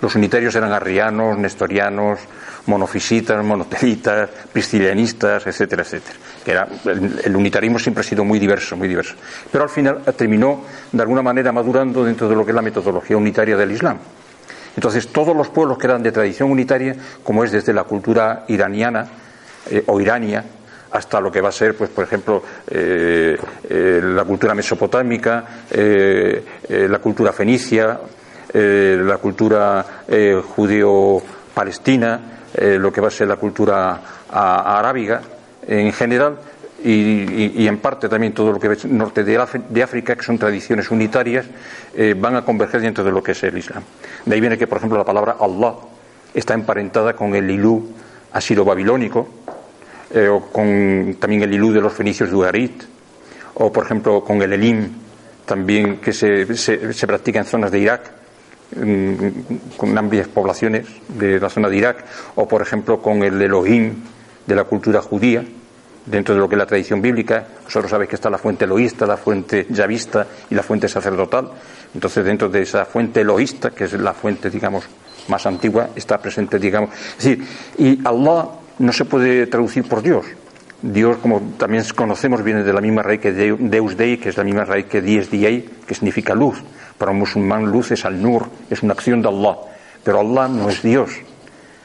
[0.00, 2.18] Los unitarios eran arrianos, nestorianos,
[2.66, 6.16] monofisitas, monotelitas, priscilianistas, etcétera, etcétera.
[6.44, 9.14] Era, el, el, unitarismo siempre ha sido muy diverso, muy diverso.
[9.50, 13.16] Pero al final terminó, de alguna manera, madurando dentro de lo que es la metodología
[13.16, 13.98] unitaria del Islam.
[14.76, 19.06] Entonces, todos los pueblos que eran de tradición unitaria, como es desde la cultura iraniana
[19.70, 20.44] eh, o irania,
[20.90, 26.98] hasta lo que va a ser, pues, por ejemplo, eh, eh, la cultura mesopotámica, la
[26.98, 27.98] cultura fenicia,
[28.52, 29.84] la cultura
[30.54, 32.20] judeo-palestina,
[32.78, 35.22] lo que va a ser la cultura arábiga,
[35.66, 36.36] en general,
[36.84, 41.46] y, en parte también todo lo que es norte de, África, que son tradiciones unitarias,
[41.94, 43.82] eh, van a converger dentro de lo que es el Islam.
[44.24, 45.74] De ahí viene que, por ejemplo, la palabra Allah
[46.34, 47.90] está emparentada con el Ilú
[48.32, 49.28] asiro-babilónico,
[50.14, 52.82] eh, o con también el Ilú de los fenicios de Ugarit,
[53.54, 54.90] o por ejemplo con el Elim,
[55.44, 58.10] también que se, se, se practica en zonas de Irak,
[59.76, 62.04] con amplias poblaciones de la zona de Irak,
[62.36, 63.96] o por ejemplo con el Elohim
[64.46, 65.44] de la cultura judía,
[66.06, 67.44] dentro de lo que es la tradición bíblica.
[67.64, 71.50] Vosotros sabéis que está la fuente eloísta, la fuente yavista y la fuente sacerdotal.
[71.94, 74.84] Entonces, dentro de esa fuente eloísta, que es la fuente, digamos,
[75.28, 76.90] más antigua, está presente, digamos.
[77.18, 77.38] Es
[77.78, 78.48] y Allah
[78.78, 80.26] no se puede traducir por Dios.
[80.82, 84.42] Dios, como también conocemos, viene de la misma raíz que Deus Dei, que es la
[84.42, 86.60] misma raíz que Dies Diei, que significa luz.
[86.98, 89.58] Para un musulmán, luz es al-nur, es una acción de Allah.
[90.02, 91.10] Pero Allah no es Dios.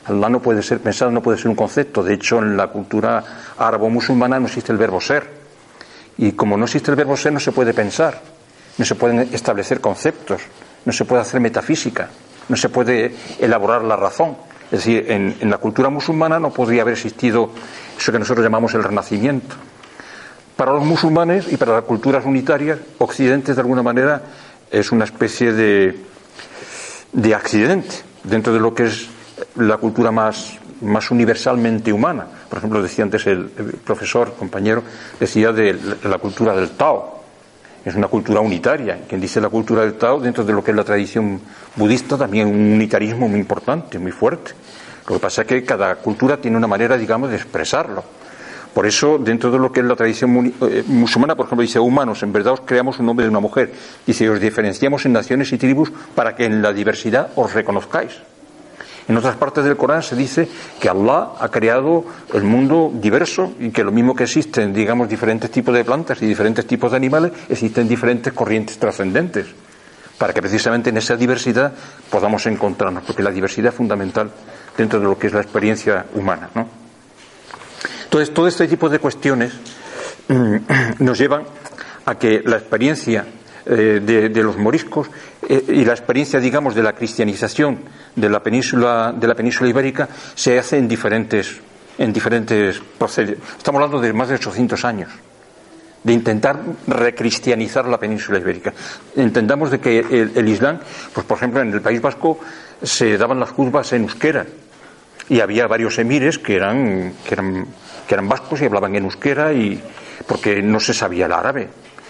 [0.08, 2.04] Allah no puede ser pensado, no puede ser un concepto.
[2.04, 3.24] De hecho, en la cultura
[3.58, 5.28] árabo-musulmana no existe el verbo ser.
[6.18, 8.22] Y como no existe el verbo ser, no se puede pensar,
[8.78, 10.42] no se pueden establecer conceptos,
[10.86, 12.10] no se puede hacer metafísica,
[12.50, 14.38] no se puede elaborar la razón.
[14.66, 17.52] Es decir, en, en la cultura musulmana no podría haber existido
[17.98, 19.56] eso que nosotros llamamos el renacimiento.
[20.56, 24.22] Para los musulmanes y para las culturas unitarias, Occidente de alguna manera
[24.72, 26.00] es una especie de,
[27.14, 29.08] de accidente dentro de lo que es
[29.56, 32.28] la cultura más, más universalmente humana.
[32.50, 34.84] Por ejemplo, decía antes el, el profesor, compañero,
[35.20, 37.18] decía de la cultura del Tao.
[37.86, 39.00] es una cultura unitaria.
[39.08, 41.40] Quien dice la cultura del Tao, dentro de lo que es la tradición
[41.76, 44.52] budista, también un unitarismo muy importante, muy fuerte.
[45.08, 48.04] Lo que pasa es que cada cultura tiene una manera, digamos, de expresarlo.
[48.74, 52.22] Por eso, dentro de lo que es la tradición eh, musulmana, por ejemplo, dice humanos,
[52.24, 53.72] en verdad os creamos un hombre y una mujer.
[54.06, 58.12] Dice, os diferenciamos en naciones y tribus para que en la diversidad os reconozcáis.
[59.08, 60.50] En otras partes del Corán se dice
[60.80, 62.04] que Allah ha creado
[62.34, 66.26] el mundo diverso y que lo mismo que existen, digamos, diferentes tipos de plantas y
[66.26, 69.48] diferentes tipos de animales, existen diferentes corrientes trascendentes
[70.18, 71.72] para que precisamente en esa diversidad
[72.10, 74.30] podamos encontrarnos, porque la diversidad es fundamental
[74.76, 76.50] dentro de lo que es la experiencia humana.
[78.04, 79.54] Entonces, todo este tipo de cuestiones
[80.28, 80.56] mm,
[81.04, 81.44] nos llevan
[82.06, 83.26] a que la experiencia
[83.70, 85.10] eh, de, los moriscos
[85.48, 87.80] eh, y la experiencia, digamos, de la cristianización
[88.16, 91.60] de la península, de la península ibérica se hace en diferentes,
[91.98, 93.36] en diferentes procesos.
[93.58, 95.10] Estamos hablando de más de 800 años
[96.04, 96.58] de intentar
[96.88, 98.74] recristianizar la península ibérica.
[99.16, 100.80] Entendamos de que el, Islam,
[101.14, 102.40] pues por ejemplo en el País Vasco
[102.82, 104.46] se daban las curvas en euskera
[105.28, 107.68] y había varios emires que eran, que eran,
[108.08, 109.82] que eran vascos y hablaban en euskera y
[110.26, 111.68] porque no se sabía el árabe.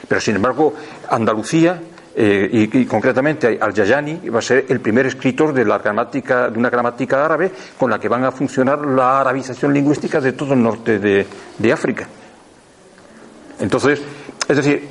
[0.07, 0.73] Pero sin embargo,
[1.09, 1.81] Andalucía
[2.19, 6.71] eh, y, concretamente Al-Yayani va a ser el primer escritor de, la gramática, de una
[6.71, 10.97] gramática árabe con la que van a funcionar la arabización lingüística de todo el norte
[10.97, 12.07] de, África.
[13.59, 14.01] Entonces,
[14.47, 14.87] es decir,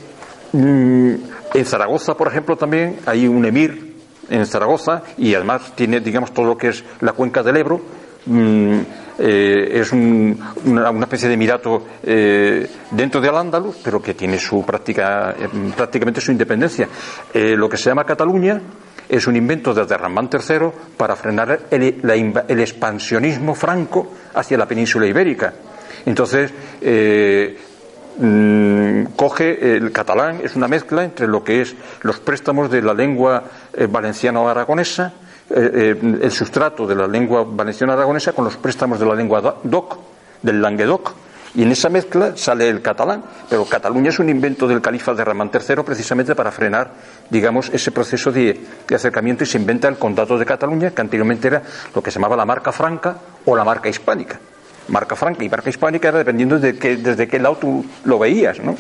[0.53, 1.15] mm,
[1.53, 3.97] en Zaragoza, por ejemplo, también hay un emir
[4.31, 7.81] en Zaragoza y además tiene, digamos, todo lo que es la cuenca del Ebro.
[8.27, 8.81] Mm,
[9.19, 15.35] eh, es una, especie de emirato eh, dentro de Al-Ándalus, pero que tiene su práctica,
[15.39, 16.87] eh, prácticamente su independencia.
[17.33, 18.61] lo que se llama Cataluña
[19.09, 25.55] es un invento de Abderramán III para frenar el, expansionismo franco hacia la península ibérica.
[26.05, 26.53] Entonces,
[28.19, 32.93] mm, coge el catalán, es una mezcla entre lo que es los préstamos de la
[32.93, 33.45] lengua
[33.89, 35.13] valenciano-aragonesa,
[35.49, 39.61] eh, eh, el sustrato de la lengua valenciana aragonesa con los préstamos de la lengua
[39.63, 39.99] doc,
[40.43, 41.15] del Languedoc.
[41.55, 45.25] Y en esa mezcla sale el catalán, pero Cataluña es un invento del califa de
[45.25, 46.91] Ramán III precisamente para frenar,
[47.31, 48.61] digamos, ese proceso de,
[48.93, 51.63] acercamiento y se inventa el condado de Cataluña, que anteriormente era
[51.95, 53.17] lo que se llamaba la marca franca
[53.47, 54.39] o la marca hispánica.
[54.89, 58.61] Marca franca y marca hispánica era dependiendo de que, desde qué lado tú lo veías,
[58.61, 58.77] ¿no?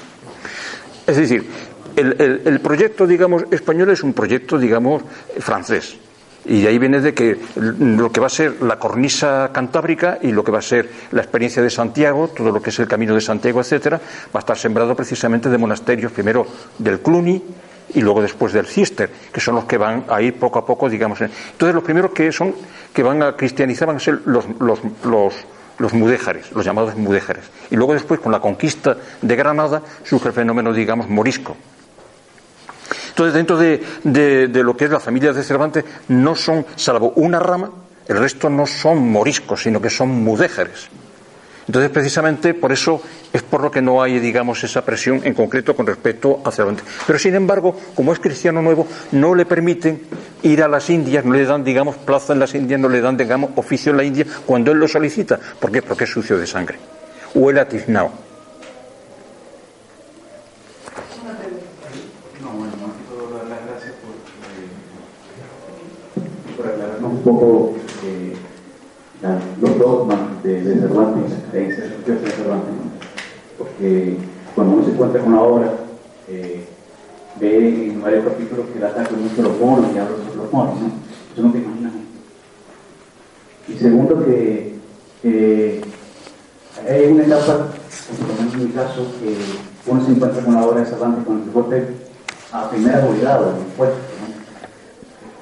[1.06, 1.48] Es decir,
[1.94, 5.02] el, el proyecto, digamos, español es un proyecto, digamos,
[5.38, 5.96] francés
[6.48, 10.30] y de ahí viene de que lo que va a ser la cornisa cantábrica y
[10.30, 13.14] lo que va a ser la experiencia de Santiago, todo lo que es el camino
[13.14, 16.46] de Santiago, etcétera, va a estar sembrado precisamente de monasterios, primero
[16.78, 17.42] del Cluny
[17.94, 20.88] y luego después del Cister, que son los que van a ir poco a poco,
[20.88, 21.20] digamos.
[21.20, 22.54] Entonces, los primeros que son
[22.92, 25.34] que van a cristianizar van a ser los, los, los
[25.78, 27.44] los mudéjares, los llamados mudéjares.
[27.70, 31.54] Y luego después, con la conquista de Granada, surge el fenómeno, digamos, morisco,
[33.16, 33.56] entonces, dentro
[34.52, 37.70] de, lo que es la familia de Cervantes, no son, salvo una rama,
[38.06, 40.88] el resto no son moriscos, sino que son mudéjares.
[41.66, 43.00] Entonces, precisamente por eso
[43.32, 46.84] es por lo que no hay, digamos, esa presión en concreto con respecto a Cervantes.
[47.06, 50.02] Pero, sin embargo, como es cristiano nuevo, no le permiten
[50.42, 53.16] ir a las Indias, no le dan, digamos, plaza en las Indias, no le dan,
[53.16, 55.40] digamos, oficio en la India cuando él lo solicita.
[55.58, 55.80] ¿Por qué?
[55.80, 56.78] Porque es sucio de sangre.
[57.34, 58.25] Huele a tiznao.
[67.26, 67.72] Poco
[68.04, 68.34] eh,
[69.60, 72.74] los dogmas de, Cervantes, creencias religiosas de Cervantes,
[73.58, 74.16] porque
[74.54, 75.72] cuando uno se encuentra con la obra,
[76.28, 76.64] eh,
[77.40, 80.80] ve en varios capítulos que la ataca mucho los monos y habla sobre los monos,
[80.80, 80.86] ¿no?
[81.32, 81.92] Eso no te imaginas.
[83.68, 84.76] Y segundo, que
[85.24, 85.80] eh,
[86.88, 87.72] hay una etapa,
[88.08, 91.24] por lo menos en mi caso, que uno se encuentra con la obra de Cervantes
[91.24, 91.88] con el Quijote
[92.52, 94.36] a primera obligado, después, ¿no?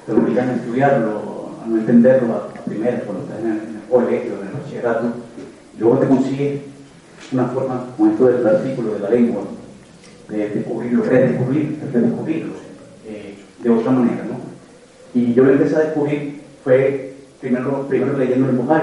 [0.05, 1.34] te obligan a estudiarlo,
[1.67, 5.13] no entenderlo a, primera, cuando estás en el, colegio, en el bachillerato,
[5.79, 6.61] luego te consigues
[7.31, 9.43] una forma, como esto del artículo de la lengua,
[10.29, 12.53] de descubrirlo, redescubrir, redescubrirlo
[13.07, 14.39] eh, de otra manera, ¿no?
[15.13, 18.77] Y yo lo empecé a descubrir fue primero, primero leyendo en voz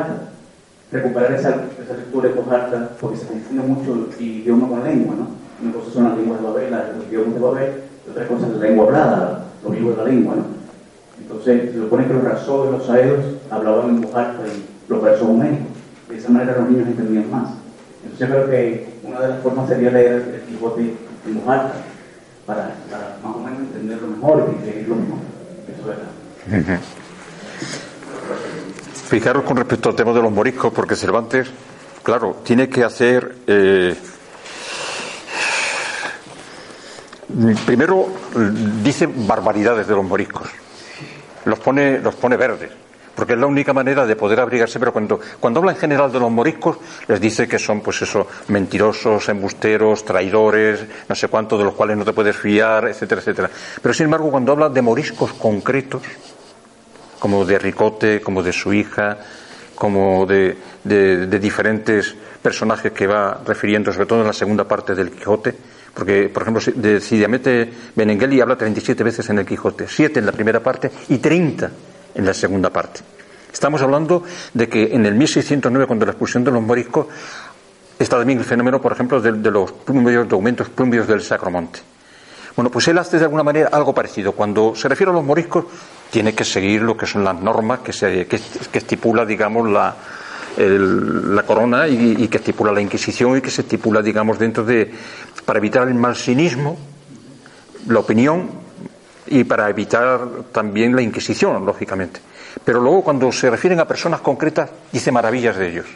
[0.93, 1.49] recuperar esa,
[1.83, 5.29] esa lectura en voz alta, porque se confunde mucho el idioma con la lengua, ¿no?
[5.63, 7.73] Una cosa son las lenguas de Babel, los idiomas de Babel,
[8.11, 10.62] otra cosa es la lengua hablada, los libros de la lengua, ¿no?
[11.33, 15.27] Entonces, se supone que los rasos los saedos hablaban en voz alta y los versos
[15.27, 15.67] homéricos.
[16.09, 17.49] De esa manera los niños entendían más.
[18.05, 20.95] Entonces, creo que una de las formas sería leer el Quijote
[21.27, 21.73] en voz alta,
[22.45, 22.75] para,
[23.23, 25.19] más o menos entenderlo mejor y seguirlo mejor.
[25.69, 25.87] Eso es
[26.67, 26.81] verdad.
[29.07, 31.51] Fijaros con respecto al tema de los moriscos, porque Cervantes,
[32.03, 33.37] claro, tiene que hacer.
[33.47, 33.97] Eh,
[37.65, 38.09] primero
[38.83, 40.49] dice barbaridades de los moriscos,
[41.45, 42.71] los pone, los pone verdes,
[43.15, 46.19] porque es la única manera de poder abrigarse, pero cuando, cuando habla en general de
[46.19, 46.79] los moriscos,
[47.09, 51.97] les dice que son, pues eso, mentirosos, embusteros, traidores, no sé cuánto, de los cuales
[51.97, 53.51] no te puedes fiar, etcétera, etcétera.
[53.81, 56.03] Pero sin embargo, cuando habla de moriscos concretos,
[57.19, 59.19] como de Ricote, como de su hija,
[59.75, 65.11] como de, de diferentes personajes que va refiriendo, sobre todo en la segunda parte del
[65.13, 65.55] Quijote,
[65.95, 70.33] porque, por ejemplo, de Cidiamete Benengeli habla 37 veces en el Quijote, 7 en la
[70.33, 71.71] primera parte y 30
[72.15, 73.01] en la segunda parte.
[73.53, 74.25] Estamos hablando
[74.55, 77.07] de que en el 1609, cuando la expulsión de los moriscos,
[77.99, 81.81] está también el fenómeno, por ejemplo, de, los plumbios, documentos plumbios del Sacromonte.
[82.57, 84.33] Bueno, pues él hace de alguna manera algo parecido.
[84.33, 85.67] Cuando se refiere a los moriscos,
[86.11, 88.41] tiene que seguir lo que son las normas que, se, que,
[88.73, 89.95] estipula, digamos, la,
[90.57, 94.93] la corona y, y, que estipula la Inquisición y que se estipula, digamos, dentro de.
[95.45, 96.77] para evitar el marxinismo,
[97.89, 98.51] la opinión
[99.27, 100.21] y para evitar
[100.53, 102.21] también la Inquisición, lógicamente.
[102.65, 105.87] Pero luego cuando se refieren a personas concretas, dice maravillas de ellos.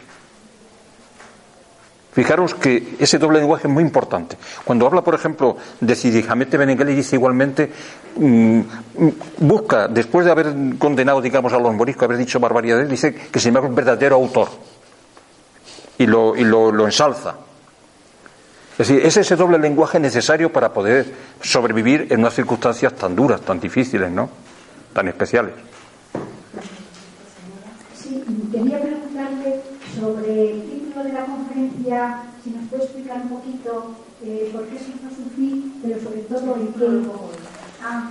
[2.17, 4.37] Fijaros que ese doble lenguaje es muy importante.
[4.65, 7.71] Cuando habla, por ejemplo, de Cidijamete Benengeli, dice igualmente,
[8.15, 8.61] mm,
[9.37, 10.47] busca, después de haber
[10.79, 14.47] condenado, digamos, a los moriscos, haber dicho barbaridades, dice que se llama un verdadero autor.
[15.99, 17.35] Y lo, lo ensalza.
[18.71, 21.05] Es decir, es ese doble lenguaje necesario para poder
[21.43, 24.27] sobrevivir en unas circunstancias tan duras, tan difíciles, ¿no?
[24.91, 25.53] Tan especiales.
[27.95, 29.61] Sí, quería preguntarle
[29.99, 34.91] sobre el de la conferencia, si nos puede explicar un poquito eh, por qué se
[34.91, 37.09] hizo sufrir, pero sobre todo en qué.
[37.83, 38.09] Ah,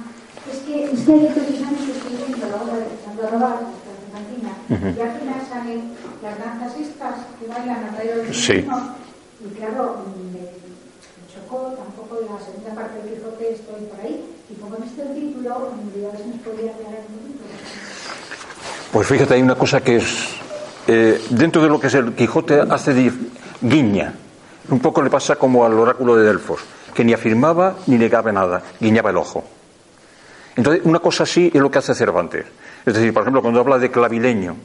[0.50, 3.60] es que, es que hay tres años que estoy viendo la obra de Sandra Rabat,
[3.60, 8.64] de Argentina, y al final salen las danzas estas que bailan alrededor de sí.
[9.38, 9.96] Y claro,
[10.32, 10.48] me,
[11.28, 14.24] chocó, tampoco la segunda parte del Quijote estoy por ahí.
[14.48, 17.44] Y como en este título, en realidad se nos podría aclarar un poquito.
[18.92, 20.45] Pues fíjate, hay una cosa que es.
[20.86, 23.12] Eh, dentro de lo que es el Quijote hace
[23.60, 24.14] guiña.
[24.68, 26.60] Un poco le pasa como al oráculo de Delfos,
[26.94, 29.44] que ni afirmaba ni negaba nada, guiñaba el ojo.
[30.56, 32.46] Entonces, una cosa así es lo que hace Cervantes.
[32.84, 34.56] Es decir, por ejemplo, cuando habla de clavileño,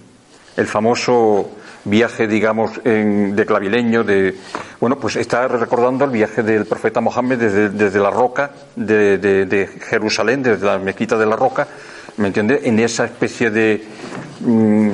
[0.58, 1.50] el famoso
[1.86, 4.36] viaje, digamos, de clavileño, de,
[4.80, 10.66] bueno, pues está recordando el viaje del profeta Mohammed desde, la roca de, Jerusalén, desde
[10.66, 11.68] la mezquita de la roca,
[12.18, 12.62] ¿me entiende?
[12.64, 13.84] En esa especie de,
[14.42, 14.90] mm,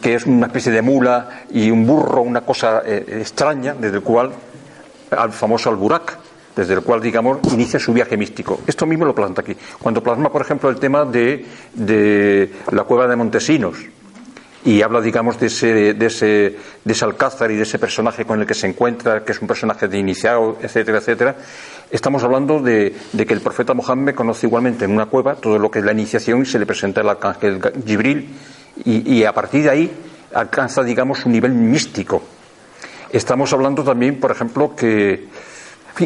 [0.00, 4.02] que es una especie de mula y un burro, una cosa eh, extraña, desde el
[4.02, 4.32] cual,
[5.10, 6.18] al famoso Al-Burak,
[6.56, 8.60] desde el cual, digamos, inicia su viaje místico.
[8.66, 9.56] Esto mismo lo planta aquí.
[9.78, 13.76] Cuando plasma, por ejemplo, el tema de, de la cueva de Montesinos,
[14.64, 18.40] y habla, digamos, de ese, de, ese, de ese alcázar y de ese personaje con
[18.40, 21.36] el que se encuentra, que es un personaje de iniciado, etcétera, etcétera.
[21.90, 25.78] Estamos hablando de, que el profeta Mohammed conoce igualmente en una cueva todo lo que
[25.78, 28.28] es la iniciación y se le presenta el arcángel Gibril
[28.84, 29.90] y, a partir de ahí
[30.34, 32.22] alcanza, digamos, un nivel místico.
[33.10, 35.28] Estamos hablando también, por ejemplo, que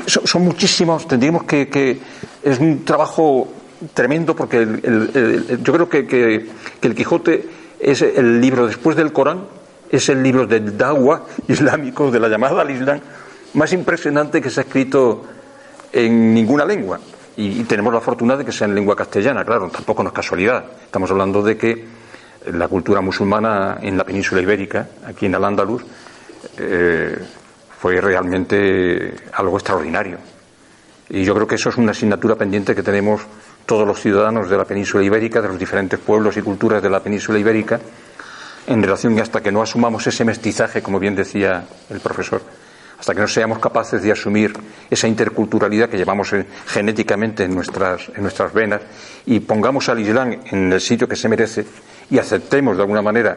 [0.06, 1.98] son, muchísimos, tendríamos que, que,
[2.44, 3.48] es un trabajo
[3.92, 4.64] tremendo porque
[5.62, 6.46] yo creo que, que
[6.80, 7.48] el Quijote
[7.80, 9.46] es el libro después del Corán,
[9.90, 13.00] es el libro del Dawa islámico, de la llamada al Islam,
[13.54, 15.24] más impresionante que se ha escrito
[15.92, 16.98] en ninguna lengua.
[17.36, 20.64] Y, tenemos la fortuna de que sea en lengua castellana, claro, tampoco no es casualidad.
[20.84, 21.84] Estamos hablando de que
[22.52, 25.82] la cultura musulmana en la península ibérica, aquí en Al-Ándalus,
[26.58, 27.16] eh,
[27.78, 30.18] fue realmente algo extraordinario.
[31.08, 33.22] Y yo creo que eso es una asignatura pendiente que tenemos
[33.66, 37.00] todos los ciudadanos de la península ibérica, de los diferentes pueblos y culturas de la
[37.00, 37.80] península ibérica,
[38.66, 42.42] en relación hasta que no asumamos ese mestizaje, como bien decía el profesor,
[43.02, 44.52] hasta que no seamos capaces de asumir
[44.88, 46.32] esa interculturalidad que llevamos
[46.68, 48.80] genéticamente en nuestras, en nuestras venas
[49.26, 51.66] y pongamos al Islam en el sitio que se merece
[52.08, 53.36] y aceptemos de alguna manera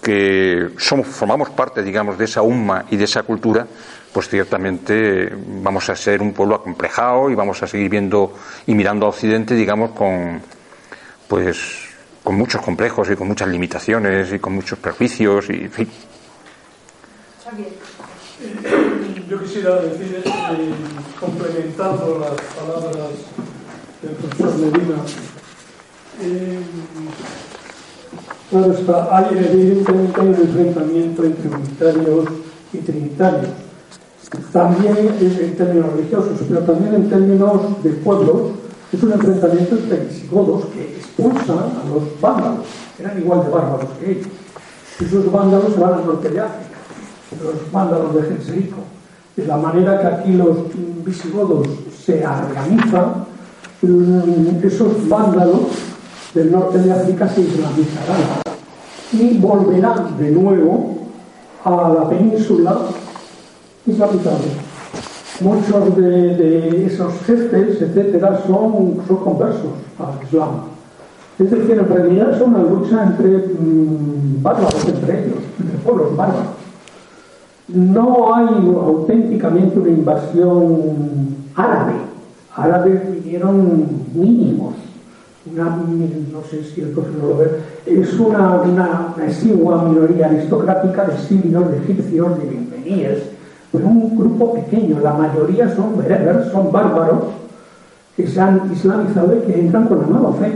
[0.00, 3.66] que somos, formamos parte, digamos, de esa umma y de esa cultura,
[4.12, 8.34] pues ciertamente vamos a ser un pueblo acomplejado y vamos a seguir viendo
[8.68, 10.40] y mirando a Occidente, digamos, con
[11.26, 11.88] pues
[12.22, 15.88] con muchos complejos y con muchas limitaciones y con muchos perjuicios y en fin.
[19.28, 20.74] Yo quisiera decir, eh,
[21.18, 23.10] complementando las palabras
[24.02, 24.96] del profesor Medina,
[26.20, 26.60] eh,
[28.50, 32.26] claro está, hay evidentemente un enfrentamiento entre unitarios
[32.72, 33.66] y trinitarios
[34.52, 38.52] también en términos religiosos, pero también en términos de pueblos,
[38.92, 42.66] es un enfrentamiento entre visigodos que expulsan a los vándalos,
[42.98, 44.28] eran igual de bárbaros que ellos.
[45.00, 46.75] Esos vándalos se van al norte de África,
[47.42, 48.78] los vándalos de Genserico.
[49.36, 50.56] De la manera que aquí los
[51.04, 51.66] visigodos
[52.04, 53.26] se organiza,
[53.82, 55.60] mm, esos vándalos
[56.34, 58.42] del norte de África se islamizarán
[59.12, 60.96] y volverán de nuevo
[61.64, 62.78] a la península
[63.86, 64.38] islamizada.
[65.40, 70.50] Muchos de, esos jefes, etcétera, son, conversos al Islam.
[71.38, 76.65] Es decir, en realidad es una lucha entre mm, bárbaros, entre ellos, entre pueblos bárbaros.
[77.68, 81.94] No hay auténticamente una invasión árabe.
[82.54, 84.74] Árabes vinieron mínimos.
[85.52, 87.50] no sé si el profesor lo ve,
[87.86, 93.18] es una, una, exigua minoría aristocrática de sirios, de egipcios, de bienvenidos,
[93.72, 95.00] pero un grupo pequeño.
[95.00, 97.24] La mayoría son bereberes, son bárbaros
[98.16, 100.52] que se han islamizado y que entran con la nueva fe.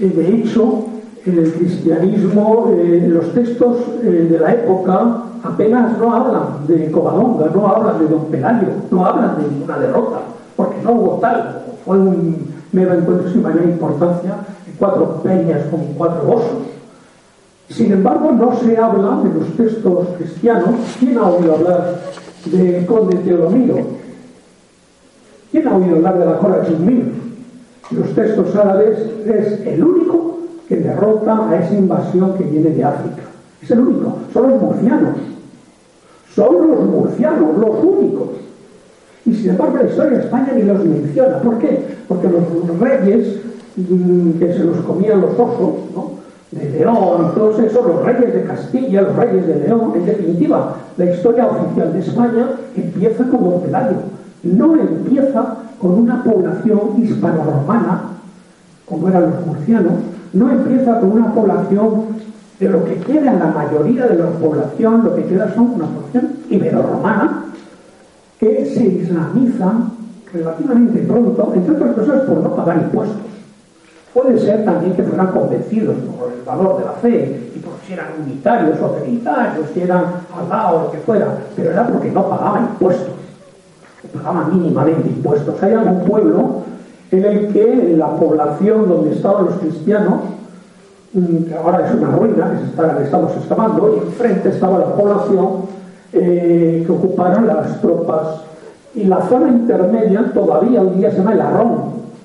[0.00, 0.86] Eh, de hecho,
[1.26, 7.46] en el cristianismo, eh, los textos eh, de la época apenas no hablan de Covadonga,
[7.54, 10.20] no hablan de Don Pelayo, no hablan de ninguna derrota,
[10.56, 11.62] porque no hubo tal.
[11.84, 14.36] Fue un mero encuentro sin mayor importancia,
[14.78, 16.74] cuatro peñas con cuatro osos.
[17.68, 20.74] Sin embargo, no se habla de los textos cristianos.
[20.98, 22.00] ¿Quién ha oído hablar
[22.46, 23.78] de Conde Teodomiro?
[25.50, 27.12] ¿Quién ha oído hablar de la Cora Chumil?
[27.90, 30.23] Los textos árabes es el único
[30.68, 33.22] que derrota a esa invasión que viene de África.
[33.62, 34.18] Es el único.
[34.32, 35.16] Son los murcianos.
[36.34, 38.28] Son los murcianos, los únicos.
[39.26, 41.38] Y sin embargo la historia de España ni los menciona.
[41.38, 41.96] ¿Por qué?
[42.08, 43.40] Porque los reyes
[43.76, 46.24] mm, que se los comían los osos, ¿no?
[46.54, 51.04] de León todos esos, los reyes de Castilla, los reyes de León, en definitiva, la
[51.04, 52.46] historia oficial de España
[52.76, 53.96] empieza con Don Pelayo,
[54.42, 58.02] no empieza con una población hispano-romana,
[58.86, 59.92] como eran los murcianos,
[60.34, 62.06] no empieza con una población
[62.58, 65.86] de lo que queda en la mayoría de la población, lo que queda son una
[65.86, 67.44] población ibero-romana,
[68.38, 69.92] que se islamizan
[70.32, 73.16] relativamente pronto, entre otras cosas por no pagar impuestos.
[74.12, 77.92] Puede ser también que fueran convencidos por el valor de la fe y por si
[77.92, 80.04] eran unitarios o trinitarios, si eran
[80.36, 83.14] Allah o lo que fuera, pero era porque no pagaban impuestos,
[84.12, 85.60] pagaban mínimamente impuestos.
[85.62, 86.62] Hay algún pueblo
[87.18, 90.14] en el que la población donde estaban los cristianos,
[91.12, 92.60] mm, ahora es una ruina
[92.98, 95.74] que, estamos excavando, y enfrente estaba la población
[96.12, 98.42] eh, que ocuparon las tropas,
[98.94, 101.74] y la zona intermedia todavía un día se llama el Arrón,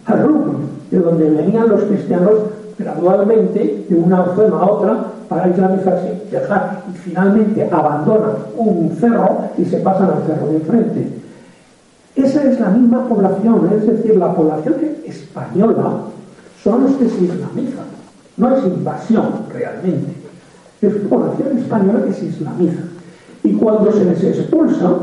[0.05, 2.31] Arrón de donde venían los cristianos
[2.77, 9.65] gradualmente de una zona a otra para islamizarse, dejar y finalmente abandonan un cerro y
[9.65, 11.07] se pasan al cerro de enfrente.
[12.23, 15.91] Esa es la misma población, es decir, la población española
[16.61, 17.85] son los que se islamizan.
[18.35, 20.11] No es invasión realmente,
[20.81, 22.81] es población española que se islamiza.
[23.43, 24.97] Y cuando se les expulsa,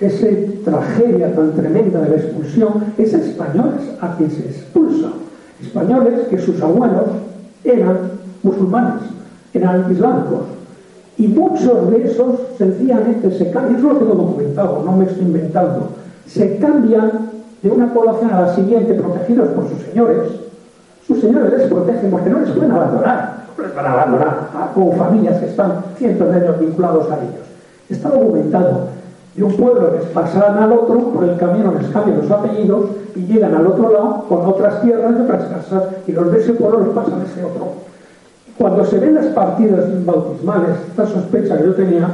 [0.00, 0.26] esa
[0.64, 5.08] tragedia tan tremenda de la expulsión es a españoles a quien se expulsa.
[5.60, 7.04] Españoles que sus abuelos
[7.64, 8.12] eran
[8.42, 9.02] musulmanes,
[9.52, 10.44] eran islámicos.
[11.18, 15.90] Y muchos de esos sencillamente se cambian, eso lo tengo documentado, no me estoy inventando,
[16.26, 17.30] se cambian
[17.62, 20.30] de una población a la siguiente protegidos por sus señores.
[21.06, 24.92] Sus señores les protegen porque no les pueden abandonar, no les van a abandonar con
[24.92, 27.46] familias que están cientos de años vinculados a ellos.
[27.88, 28.88] Está documentado
[29.34, 33.20] de un pueblo les pasan al otro, por el camino les cambian los apellidos y
[33.20, 36.80] llegan al otro lado con otras tierras y otras casas y los de ese pueblo
[36.80, 37.68] los pasan a ese otro.
[38.58, 42.08] Cuando se ven las partidas bautismales, esta sospecha que yo tenía,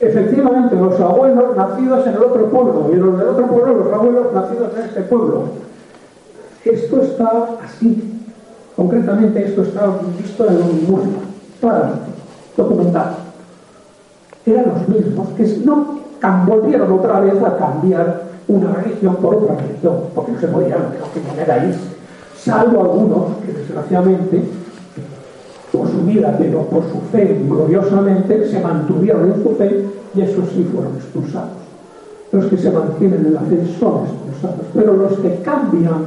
[0.00, 4.32] efectivamente los abuelos nacidos en el otro pueblo y los del otro pueblo los abuelos
[4.32, 5.44] nacidos en este pueblo.
[6.64, 8.14] Esto está así.
[8.76, 11.20] Concretamente esto está visto en un museo,
[11.60, 12.10] claramente,
[12.56, 13.16] documentado.
[14.46, 15.98] Eran los mismos, que no
[16.46, 20.78] volvieron otra vez a cambiar una religión por otra religión, porque no se podían
[21.14, 21.80] de manera irse,
[22.36, 24.42] salvo algunos que desgraciadamente,
[25.72, 29.84] por su vida, pero por su fe, gloriosamente, se mantuvieron en su fe
[30.14, 31.58] y esos sí fueron expulsados.
[32.32, 36.04] Los que se mantienen en la fe son expulsados, pero los que cambian,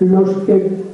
[0.00, 0.84] los que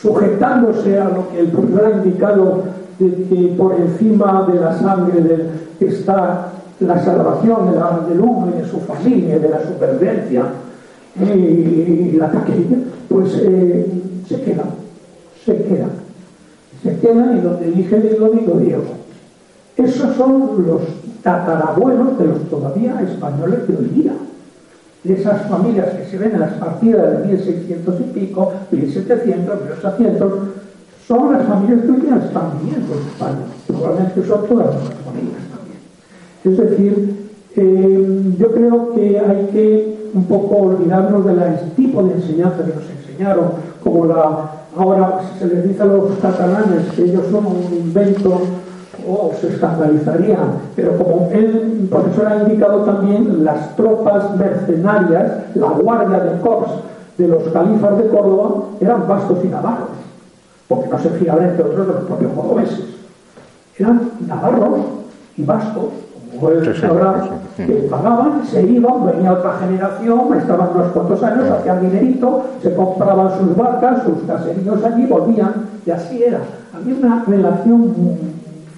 [0.00, 2.62] sujetándose a lo que el profesor ha indicado
[2.98, 5.46] de que por encima de la sangre
[5.80, 10.44] está la salvación de la, del hombre, de su familia, de la supervivencia
[11.20, 12.78] y la taquilla,
[13.08, 13.86] pues eh,
[14.26, 14.64] se queda,
[15.44, 15.88] se queda,
[16.82, 18.84] se queda y donde dije digo, digo Diego.
[19.76, 20.82] Esos son los
[21.22, 24.12] tatarabuelos de los todavía españoles de hoy día.
[25.04, 30.32] Esas familias que se ven en las partidas de 1600 y pico, 1700, 1800,
[31.06, 33.46] son las familias que hoy día están viviendo en España.
[33.66, 35.40] Probablemente son todas las familias.
[36.44, 41.38] Es decir, eh, yo creo que hay que un poco olvidarnos del
[41.76, 43.52] tipo de enseñanza que nos enseñaron,
[43.82, 48.40] como la ahora se les dice a los catalanes que ellos son un invento
[49.08, 56.20] o se escandalizarían, pero como el profesor ha indicado también, las tropas mercenarias, la guardia
[56.20, 56.70] de corps
[57.16, 59.88] de los califas de Córdoba eran vascos y navarros,
[60.68, 62.84] porque no se fiaban entre otros de los propios cordobeses.
[63.78, 64.80] Eran navarros
[65.36, 65.84] y vascos,
[66.32, 72.44] él sabrá, que pagaban, se iban, venía otra generación, estaban unos cuantos años, hacían dinerito,
[72.62, 76.40] se compraban sus vacas, sus caseríos allí, volvían, y así era.
[76.74, 77.94] Había una relación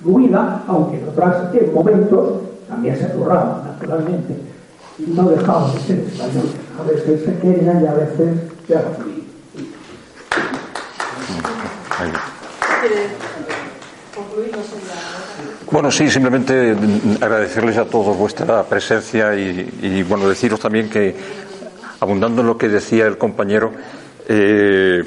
[0.03, 1.35] fluida, aunque en otros
[1.75, 2.33] momentos
[2.69, 4.37] también se zurraban, naturalmente,
[4.99, 6.57] y no dejaban de ser españoles.
[6.81, 8.37] A veces se querían y a veces
[8.69, 9.23] ya fluir.
[15.73, 16.77] Bueno, sí, simplemente
[17.19, 21.17] agradecerles a todos vuestra presencia y, bueno, deciros también que,
[21.99, 23.73] abundando en lo que decía el compañero,
[24.29, 25.03] eh,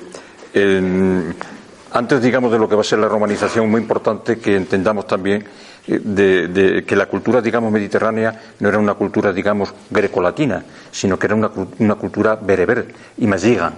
[1.92, 5.46] antes, digamos, de lo que va a ser la romanización, muy importante que entendamos también
[5.88, 11.36] eh, que la cultura, digamos, mediterránea no era una cultura, digamos, grecolatina, sino que era
[11.36, 12.88] una, una cultura bereber
[13.20, 13.72] y maziga.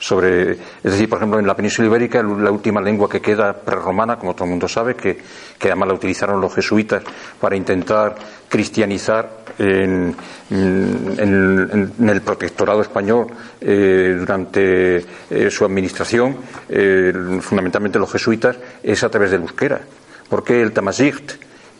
[0.00, 4.16] Sobre, es decir, por ejemplo, en la península ibérica, la última lengua que queda prerromana,
[4.16, 5.18] como todo el mundo sabe, que,
[5.60, 7.02] además la utilizaron los jesuitas
[7.40, 8.14] para intentar
[8.48, 10.14] cristianizar en,
[10.50, 13.26] el protectorado español
[13.60, 16.36] eh, durante eh, su administración,
[16.68, 19.80] eh, fundamentalmente los jesuitas, es a través del euskera.
[20.28, 21.32] Porque el tamazight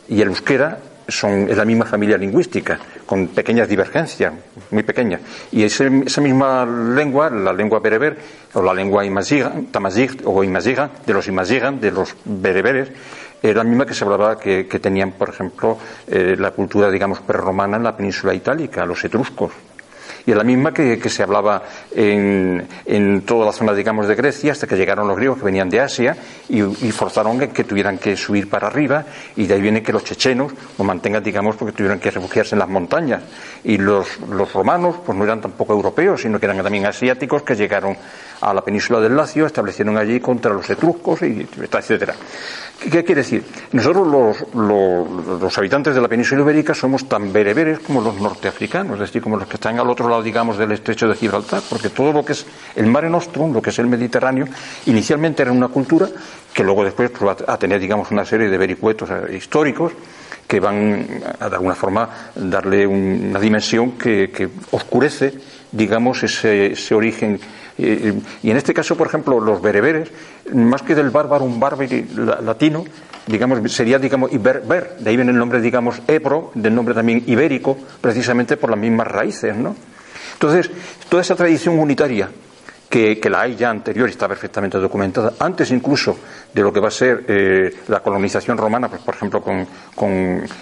[0.08, 0.78] y el euskera
[1.08, 4.32] son, es la misma familia lingüística, con pequeñas divergencias,
[4.70, 5.20] muy pequeñas.
[5.50, 8.18] Y esa misma lengua, la lengua bereber,
[8.52, 9.02] o la lengua
[9.70, 12.90] tamazight o imaziga, de los imazigan, de los bereberes,
[13.42, 17.76] es la misma que se hablaba que, tenían, por ejemplo, eh, la cultura, digamos, prerromana
[17.76, 19.52] en la península itálica, los etruscos.
[20.28, 24.76] Y la misma que, se hablaba en, toda la zona, digamos, de Grecia, hasta que
[24.76, 26.14] llegaron los griegos que venían de Asia
[26.50, 26.60] y,
[26.92, 29.06] forzaron que, tuvieran que subir para arriba.
[29.36, 32.58] Y de ahí viene que los chechenos lo mantengan, digamos, porque tuvieron que refugiarse en
[32.58, 33.22] las montañas.
[33.64, 37.56] Y los, los romanos, pues no eran tampoco europeos, sino que eran también asiáticos que
[37.56, 37.96] llegaron
[38.40, 42.14] a la península del Lacio, establecieron allí contra los etruscos, y etcétera.
[42.80, 43.42] ¿Qué quiere decir?
[43.72, 44.06] Nosotros
[44.54, 49.36] los, habitantes de la península ibérica somos tan bereberes como los norteafricanos, es decir, como
[49.36, 52.32] los que están al otro lado, digamos, del estrecho de Gibraltar, porque todo lo que
[52.32, 52.46] es
[52.76, 54.46] el Mare Nostrum, lo que es el Mediterráneo,
[54.86, 56.08] inicialmente era una cultura
[56.54, 59.92] que luego después pues, va a tener, digamos, una serie de vericuetos eh, históricos
[60.48, 61.06] que van
[61.38, 65.34] a, de alguna forma, darle una dimensión que, oscurece,
[65.70, 67.38] digamos, ese, origen.
[67.78, 70.10] Y en este caso, por ejemplo, los bereberes,
[70.52, 71.86] más que del bárbaro, un bárbaro
[72.42, 72.84] latino,
[73.26, 77.78] digamos, sería, digamos, iberber, de ahí viene el nombre, digamos, ebro, del nombre también ibérico,
[78.00, 79.76] precisamente por las mismas raíces, ¿no?
[80.32, 80.70] Entonces,
[81.08, 82.28] toda esa tradición unitaria
[82.88, 86.16] que, la hay ya anterior y está perfectamente documentada, antes incluso
[86.52, 89.66] de lo que va a ser eh, la colonización romana, pues por ejemplo con,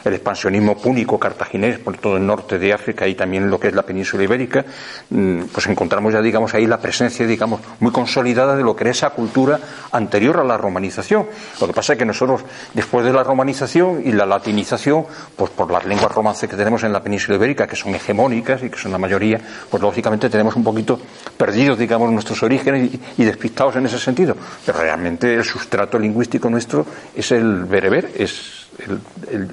[0.05, 3.75] el expansionismo púnico cartaginés por todo el norte de África y también lo que es
[3.75, 4.65] la península ibérica,
[5.11, 8.91] mm, pues encontramos ya digamos ahí la presencia digamos muy consolidada de lo que era
[8.91, 9.61] esa cultura
[9.93, 11.27] anterior a la romanización.
[11.61, 12.43] Lo que pasa es que nosotros
[12.75, 15.05] después de la romanización y la latinización,
[15.37, 18.71] pues por las lenguas romances que tenemos en la península ibérica, que son hegemónicas y
[18.71, 19.41] que son la mayoría,
[19.71, 20.99] pues lógicamente tenemos un poquito
[21.37, 24.37] perdidos digamos nuestros orígenes y, despistados en ese sentido.
[24.65, 26.85] Pero realmente el sustrato lingüístico nuestro
[27.15, 29.49] es el bereber, es el, el,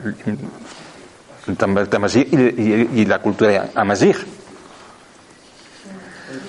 [2.16, 4.16] y, la cultura amazigh.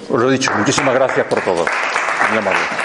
[0.08, 1.66] Os lo he dicho, muchísimas gracias por todo.
[2.30, 2.83] Muy amable.